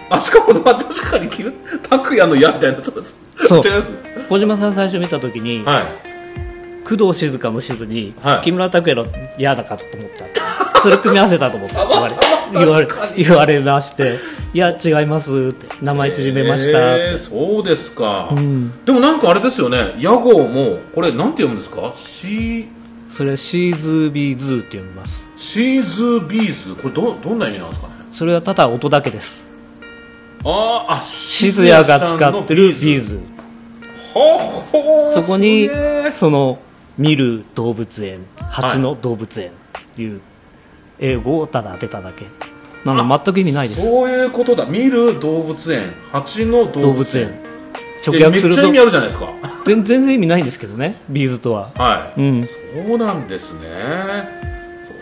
[0.10, 1.53] あしかもまあ確かにキム
[1.88, 3.19] タクヤの矢みたいなそうです。
[3.47, 3.62] そう。
[3.63, 3.93] 違います。
[4.29, 5.84] 小島さん最初見た時に、はい。
[6.88, 8.41] 工藤静香の静に、はい。
[8.41, 9.06] 木村拓哉の
[9.38, 12.19] 嫌だかと思っちゃったそれ組み合わせたと思って言われあ
[12.52, 14.19] 言われ言われまして
[14.54, 16.98] いや違いますって名前縮めました。
[16.98, 18.84] えーそうですか、ん。
[18.84, 19.96] でもなんかあれですよね。
[19.98, 21.91] 屋号もこれなんて読むんですか？
[21.96, 22.67] シ
[23.08, 25.30] それはシーズビーズーって読みます。
[25.38, 26.76] シーズビーズ？
[26.76, 27.93] これどどんな意味なんですかね？
[28.13, 29.48] それはただ音だけです。
[30.43, 33.22] あーあ静谷が使ってるビーズ。
[34.13, 35.69] ほほそこに
[36.12, 36.60] その
[36.98, 39.52] 見る動物園蜂の動物園っ
[39.96, 40.22] ていう
[40.99, 42.27] 英語をただ当てただけ。
[42.86, 43.82] なので全く意味ないです。
[43.82, 44.65] そういうことだ。
[44.65, 45.93] 見る動物園。
[46.12, 47.39] 蜂の動物園。
[48.06, 49.29] 直訳するとめっちゃ意味あるじゃないですか。
[49.65, 50.97] 全全然意味ないんですけどね。
[51.10, 51.71] ビーズとは。
[51.75, 52.43] はい、うん。
[52.43, 52.51] そ
[52.95, 54.27] うなんですね。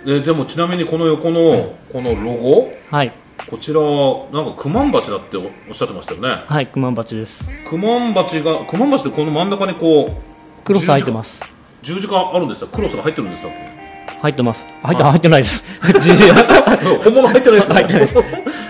[0.05, 2.71] ででもちなみにこの横のこのロゴ？
[2.89, 3.11] はい。
[3.49, 6.43] こちらはなんかクマンバチだっておっしゃってましたよね。
[6.45, 7.49] はいクマンバチです。
[7.67, 10.15] クマンバチがクマンバチってこの真ん中にこう
[10.63, 11.41] クロス入ってます。
[11.81, 13.80] 十字架あるんですかクロスが入ってるんですかっけ
[14.21, 14.65] 入ってます。
[14.83, 15.65] 入って入ってないです。
[17.03, 17.75] 本物入ってないですね。
[17.75, 18.15] 入ってないです。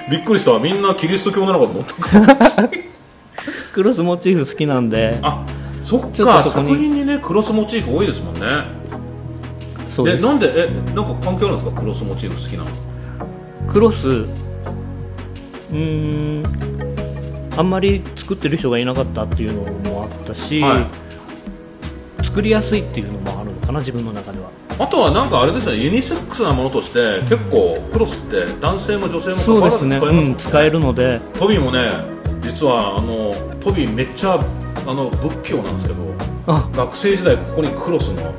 [0.10, 0.58] びっくりした。
[0.60, 2.70] みんなキリスト教なのかと思った
[3.74, 5.20] クロスモチーフ好きなんで。
[5.22, 5.45] あ
[5.82, 8.41] そっか作品にねクロスモチーフ多いですもんね。
[9.89, 10.24] そうです。
[10.24, 11.82] えなんでえなんか関係あるんですか？
[11.82, 12.70] クロスモチーフ好きなの。
[13.68, 16.43] クロスうーん
[17.58, 20.86] あんまり作ってる人がいなかったっていうのもあったし、はい。
[22.24, 24.49] 作りやすいっていうのもあるのかな自分の中では
[24.82, 30.05] ああとはなんかあれですねユニセックスなものとして結構クロスって男性も女性も関わらず使えます。
[30.05, 31.21] もんうん、使えるので。
[31.36, 31.91] トビーもね
[32.41, 34.39] 実はあのトビーめっちゃ
[34.88, 35.99] あの仏教なんですけど
[36.47, 36.67] あ。
[36.75, 38.34] 学生時代ここにクロスの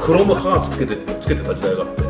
[0.00, 2.02] クロムハーツつけてつけてた時代があって。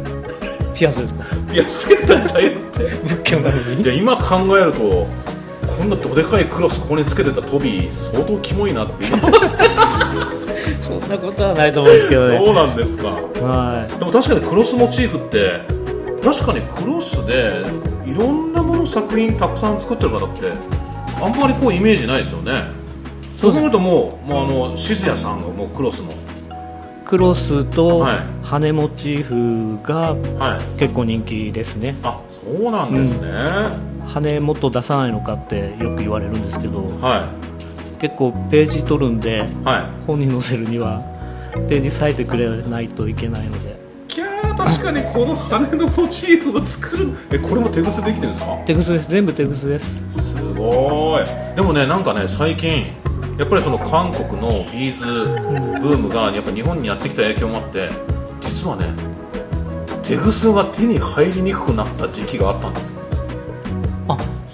[0.78, 1.24] ピアスですか？
[1.52, 2.78] いやつけてた時代って。
[2.84, 3.82] 仏教なのに？
[3.82, 9.18] いや今考えるとこんなどでかいクロスここにつけてたトビー相当キモいなって今
[11.01, 12.38] そんなことはないと思うんですけどね。
[12.38, 13.09] そうなんですか。
[13.09, 15.61] はでも確かにクロスモチーフって
[16.22, 17.64] 確かにクロスで
[18.07, 20.53] いろんなもの作品たくさん作ってる方って
[21.20, 22.64] あんまりこうイメージないですよね。
[23.38, 26.12] そう考えるともうもうあの静谷さんがもうクロスの。
[26.12, 26.14] い
[27.05, 28.18] クロスとはい。
[28.43, 30.78] 羽モチーフがはい。
[30.78, 31.97] 結構人気ですね。
[32.03, 33.28] あそうなんですね、
[34.07, 36.84] 羽もっと出さないのかってよく言われるんですけど。
[37.01, 37.28] は
[38.03, 40.05] 結構ページ取るんでいはい。
[40.07, 41.00] 本に載せるには
[41.68, 43.80] ページ割いてくれないといけないので。
[44.09, 48.57] キャー確かにこの羽のモチーフを作るえこれも手ぐすできてるんですか？
[48.66, 49.09] テグスです。
[49.09, 50.11] 全部テグスです。
[50.11, 51.24] すごい。
[51.57, 52.92] でもねなんかね最近
[53.38, 55.05] やっぱりその韓国のビーズ
[55.80, 57.88] ブームがやっぱ日本にやってきた影響もあって
[58.40, 58.86] 実はね
[60.03, 63.00] 手ぐすが手に入りにくくなった時期があったんですよ。
[63.00, 63.01] あ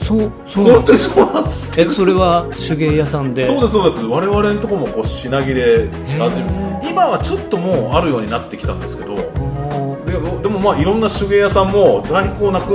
[0.09, 3.45] そうそう本当にそうなんですえそれは手芸屋さんで。
[3.45, 4.05] そうですそうです。
[4.07, 12.71] 我々のとこもこう品切れし始め今はちょっともうあるようになってきたんですけどでもでもまあいろんな手芸屋さんも在庫なく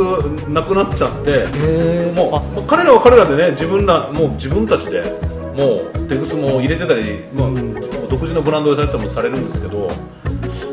[0.48, 1.48] なくなっちゃって
[2.14, 5.02] もう彼らは彼らでね自分らもう自分たちで
[5.58, 7.50] もう手ぐすも入れてたり、まあ、
[8.10, 9.88] 独自のブランドでされたりもされるんですけど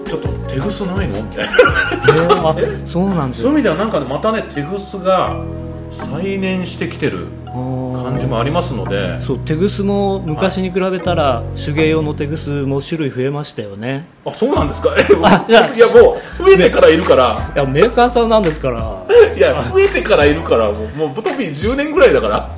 [0.06, 1.22] ちょっと手ぐすないの？
[1.22, 2.48] みたいな。
[2.48, 2.52] あ
[2.84, 3.42] そうなんです。
[3.44, 5.42] よそういう意味ではなんかねまたね手ぐすが
[5.91, 9.20] 再燃してきてる感じもありますので。
[9.22, 14.07] そうテグスも昔に比べたら手芸用のテグスも種類増えましたよね。
[14.24, 14.91] あそうなんですか？
[14.97, 17.51] いやもう増えてからいるから。
[17.55, 19.03] いやメーカーさんなんですから。
[19.36, 22.49] いや増えてからいるからもうもうブトピー10年ぐらいだから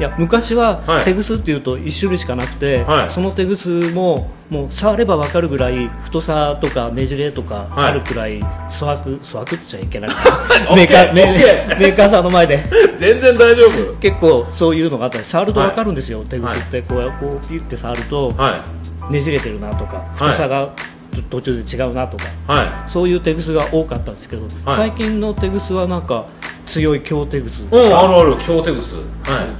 [0.00, 1.04] いや昔ははい。
[1.04, 3.12] テグスっていうと1種類しかなくて、はい。
[3.12, 7.90] そのテグスももう触れば分かるぐらい太さとかねじれとかはい。
[7.90, 8.40] あるくらい
[8.70, 10.10] 粗悪粗悪っちゃいけない。
[10.74, 11.36] メーカーメー
[11.78, 12.58] メーカーさんの前で。
[12.96, 13.94] 全然大丈夫。
[13.96, 15.18] 結構そういうのがあった。
[15.18, 16.80] り触ると分かるんですよ、テグスって。
[16.80, 18.62] こうこうピュって触るとは
[19.10, 19.12] い。
[19.12, 20.70] ねじれてるなとか太さが
[21.28, 22.90] 途中で違うなとか、はい。
[22.90, 24.50] そういうテグスが多かったんですけど、はい。
[24.76, 26.26] 最近のテグスはなんか
[26.66, 27.64] 強い強テグス。
[27.68, 28.36] とうんか、あるある。
[28.38, 28.94] 強テグス。
[28.94, 29.00] は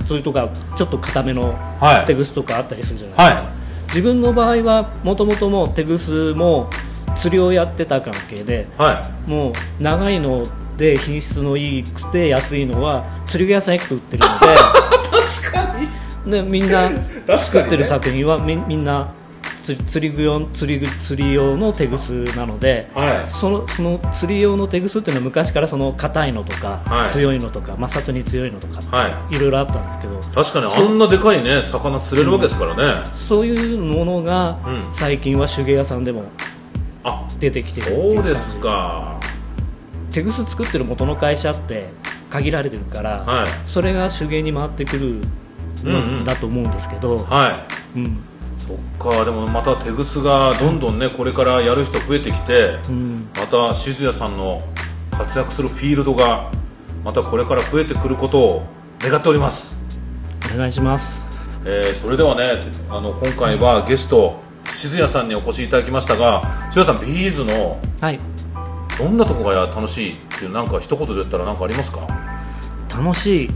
[0.01, 0.05] い。
[0.07, 2.07] それとかちょっと硬めのはい。
[2.07, 3.55] テグスとかあったりするじゃないですか、は
[3.89, 6.71] 自分の場合はもともともうテグスも
[7.17, 9.31] 釣りをやってた関係でいはい。
[9.31, 10.45] もう長いの
[10.77, 15.87] で品質のいいくて安いのは釣り具屋さん行くと売ってる 確かに。
[16.27, 16.91] のででみんな
[17.37, 19.13] 作ってる作品はみみんな
[19.61, 23.19] 釣り釣り具用釣り具釣り用のテグスなので、はい。
[23.33, 27.09] そのその釣り用のテグスっていうのは昔からその硬いのとか、はい。
[27.09, 29.37] 強いのとか摩擦に強いのとか、はい。
[29.37, 34.89] いろいろあったんですけど確かにあんなでかいね魚釣れるわけですからね、そういうものがうん。
[34.93, 36.25] 最近は手芸屋さんでも
[37.05, 39.21] あ出てきてるってそうですか。
[40.11, 41.89] テグス作ってる元の会社って
[42.31, 43.51] 限られてるから、はい。
[43.67, 45.21] それが手芸に回ってくる
[45.85, 46.25] うん。
[46.25, 47.99] だと思うんですけど、はい。
[48.01, 48.25] うん
[48.71, 53.29] そっかでもまた手ぐすがどんどんねこれからやる人増えてきて、うん。
[53.35, 54.63] また静谷さんの
[55.11, 56.51] 活躍するフィールドが
[57.05, 58.67] またこれから増えてくることを
[59.01, 59.77] 願っております、
[60.55, 61.25] お願いします。
[61.65, 64.39] えーそれではねあの今回はゲスト
[64.73, 68.21] 静谷さんにお越しいただきましたが静谷さんビーズのはい。
[68.99, 72.07] どんなとこが楽しいっていうなんか一言で言ったら何かありますか？
[72.89, 73.51] 楽しい。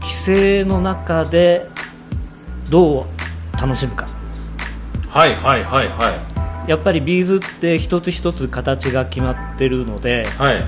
[0.00, 1.68] 規制の中で
[2.70, 3.04] どう
[3.60, 4.06] 楽しむか
[5.10, 6.70] はいはいはいはい。
[6.70, 10.64] やっぱりビーズって一つ一つ形が決まってるのではい。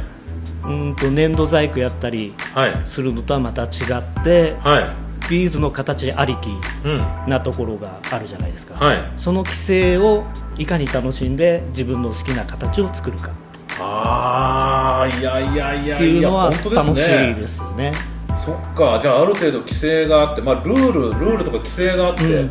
[0.65, 2.81] うんと粘土細工やったりはい。
[2.85, 5.31] するのとはまた違ってはい。
[5.31, 6.51] ビーズの形ありき
[6.85, 6.99] うん。
[7.29, 9.13] なところがあるじゃないですか、はい。
[9.17, 10.25] その規制を
[10.59, 13.31] いかに楽しんで自分の好きな形を作るか
[13.79, 17.95] ああいやいやいやっていうのは楽しいねですよね。
[18.37, 22.51] そっかじゃあある程度規制があって、まあ、ルールルールとか規制があって、うん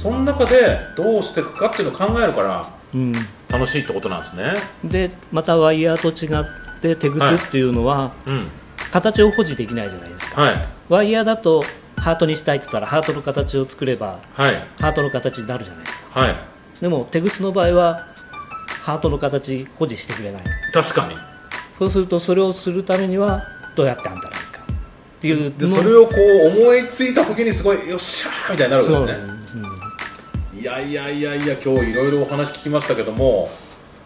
[0.00, 3.12] その中でどうしていくかっていうのを考えるからうん。
[3.48, 4.54] 楽しいってことなんですね。
[4.84, 8.48] でまたワイヤーと違ってテグスっていうのはうん。
[8.90, 10.40] 形を保持できないじゃないですか。
[10.40, 10.68] はい。
[10.88, 11.64] ワイヤーだと
[11.96, 14.54] ハートにしたいって言ったらハートの形を作ればはい。
[14.80, 16.20] ハートの形になるじゃないですか。
[16.20, 16.36] はい。
[16.80, 18.06] でもテグスの場合は
[18.82, 20.42] ハートの形保持してくれない。
[20.72, 21.16] 確かに。
[21.72, 23.44] そうするとそれをするためには
[23.76, 24.60] どうやってあんたらいいか。
[24.62, 29.06] っていうでそれをこう思いついた時にすごいよっしゃーみたいになるわけそう。
[29.06, 29.79] ですね
[30.60, 33.48] いやいやいやいや今日いろいろお話聞きましたけども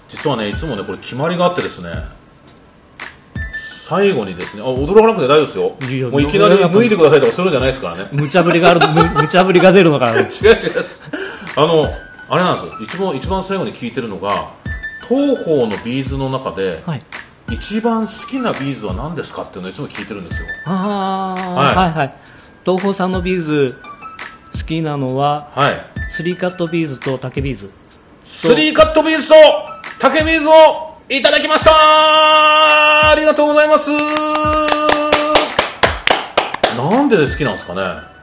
[0.09, 1.90] 実はねいつもねこれ決まりがあってですね
[3.50, 5.59] 最後にですねあ驚かなくて大丈夫です
[5.98, 6.11] よ。
[6.11, 8.09] もういきなり脱いでくださいとかそういうのじゃないですからね。
[8.12, 10.20] 無茶ぶりがあるむ 無茶ぶりが出るのかな。
[10.20, 10.84] 違う違う。
[11.57, 11.92] あの
[12.28, 14.50] あれなんです一番一番最後に聞いてるのが
[15.07, 17.02] トーホーのビーズの中で、はい。
[17.50, 20.46] 一番好きなビーズは何ですかっていうのをいつも聞いてるんですよ。
[20.66, 21.74] ああ、はい。
[21.74, 22.14] はい、はい。
[22.64, 23.76] 東ホーさんのビーズ
[24.55, 27.71] 好きなのははいスリーカットビーズと竹ビーズ。
[28.23, 29.35] スリーカットビーズと
[29.99, 30.53] 竹ビーズを
[31.09, 31.73] いただきました。
[33.11, 33.91] ありがとうございます。
[36.77, 38.14] なんで好きなんですかね？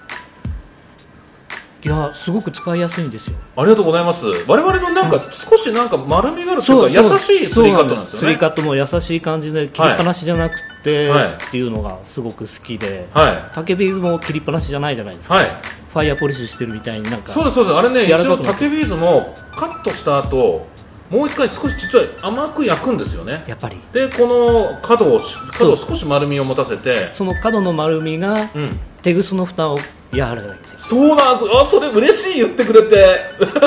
[1.84, 3.38] いやすごく使いやすいんですよ。
[3.57, 4.27] ありがとうございます。
[4.47, 8.19] 我々のなんか少しなんか丸みがあるというか優しいスリーカットなんですよね。
[8.19, 11.27] スリーカットも優しい感じで切りっぱなしじゃなくて、はい。
[11.27, 15.61] っていうのがすごく好きで、は竹ビーズも切りっぱなしじゃないじゃないですか、いはい。
[15.91, 17.75] ファイヤーポリッシュしてるみたいになんかそうですそうです。
[17.75, 20.67] あれね一応竹ビーズもカットした後
[21.09, 23.43] もう一回少し実は甘く焼くんですよね。
[23.47, 23.77] やっぱり。
[23.91, 28.79] でこの角をし角を少し丸みを持たせてその角の丸みがうん。
[29.01, 29.79] テグスの負担を
[30.18, 31.45] やわらかいんですよそうなんです。
[31.55, 33.20] あそれ嬉しい言ってくれて。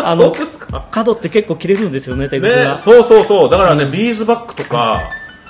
[0.03, 0.34] あの
[0.90, 3.51] 角って結構切れるんですよねテグスが、ねそうそうそう。
[3.51, 5.01] だからね、ビーズバッグとか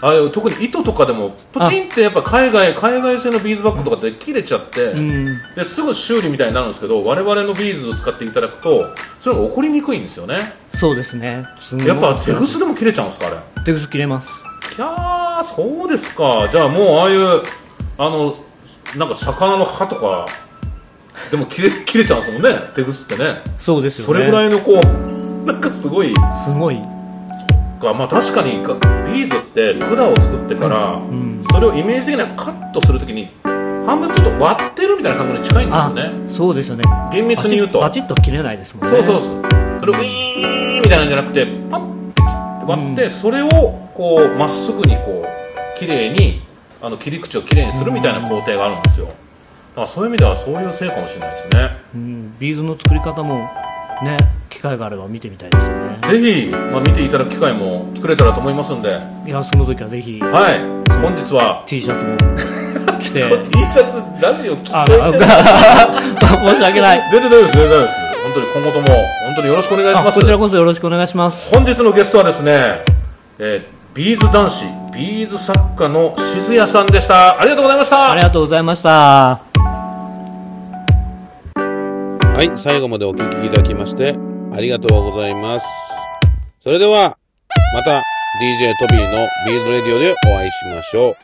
[0.01, 5.41] ああいう特に糸とかでもプチンってやっぱ海外海外製のビーズバッグとかって切れちゃって、うん。
[5.57, 8.87] ですぐ修理みたいになるんですけど我々のビーズを使っていただくと
[9.19, 10.55] それが起こりにくいんですよね。
[10.79, 11.47] そうですね。
[11.87, 13.37] やっぱテグスでも切れちゃうんですかあれ？
[13.65, 14.31] テグス切れます。
[14.77, 16.49] いやーそうですか。
[16.51, 17.43] じゃあもうああいう
[17.97, 18.37] あの
[18.97, 20.27] なんか魚の歯とか
[21.31, 23.43] でも切れ切れちゃうんですもんねテグスってね。
[23.59, 24.15] そうですよね。
[24.15, 26.15] それぐらいのこう なんかすごい。
[26.45, 26.81] すごい。
[27.81, 28.75] かまあ確かにが
[29.07, 31.41] ビーズって管を作ってから、ん。
[31.43, 33.31] それをイメージ的にはカットするときに
[33.87, 36.85] 半分ちょっと割ってるみたいな感覚に近いんですよあねそうですよね。
[37.13, 37.81] 厳密に言うと。
[37.81, 38.91] バチッと切れないですもんね。
[38.91, 39.45] そうそうそう。
[39.81, 41.81] それをウィーンみたいなんじゃなくてパッ
[42.15, 43.49] て切って割って、それを
[43.95, 46.43] こうまっすぐにこう綺麗に
[46.83, 49.07] あの切り口を綺麗にするみたいな工程があるんですよ。
[49.07, 49.13] だ
[49.75, 51.77] からそういう意味ではそういうせいかもしれないですね。
[51.95, 53.49] うん、ビーズの作り方も
[54.03, 54.17] ね
[54.49, 55.99] 機会があれば見てみたいですよね。
[56.03, 59.01] ぜひ、まあ、見ていただく機会も作れたらと思いますんで。
[59.27, 60.61] いやその時はぜひはい。
[61.01, 61.65] 本日は。
[61.67, 62.17] T シャツも。
[63.01, 65.25] 着て T シャツラジオ聞あこえてる。
[66.55, 67.03] 申し訳ない。
[67.11, 68.15] 全然大丈夫です全然大丈夫です。
[68.25, 68.87] 本当に今後とも
[69.27, 70.09] 本当によろしくお願いします。
[70.09, 71.53] あこちらこそよろしくお願いします。
[71.53, 72.85] 本日のゲストはですね、
[73.39, 77.41] えービーズ男子ビーズ作家の静谷さんでした。
[77.41, 78.11] ありがとうございました。
[78.11, 79.54] ありがとうございました
[82.35, 84.17] はい、最後までお聞きいただきまして
[84.53, 85.67] ありがとうございます。
[86.61, 87.17] それでは、
[87.73, 88.03] また
[88.41, 91.17] DJ トビーのビーズレディオでお会いしましょう。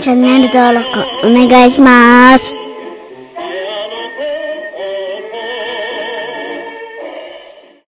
[0.00, 0.88] チャンネル登録
[1.26, 2.65] お願いします。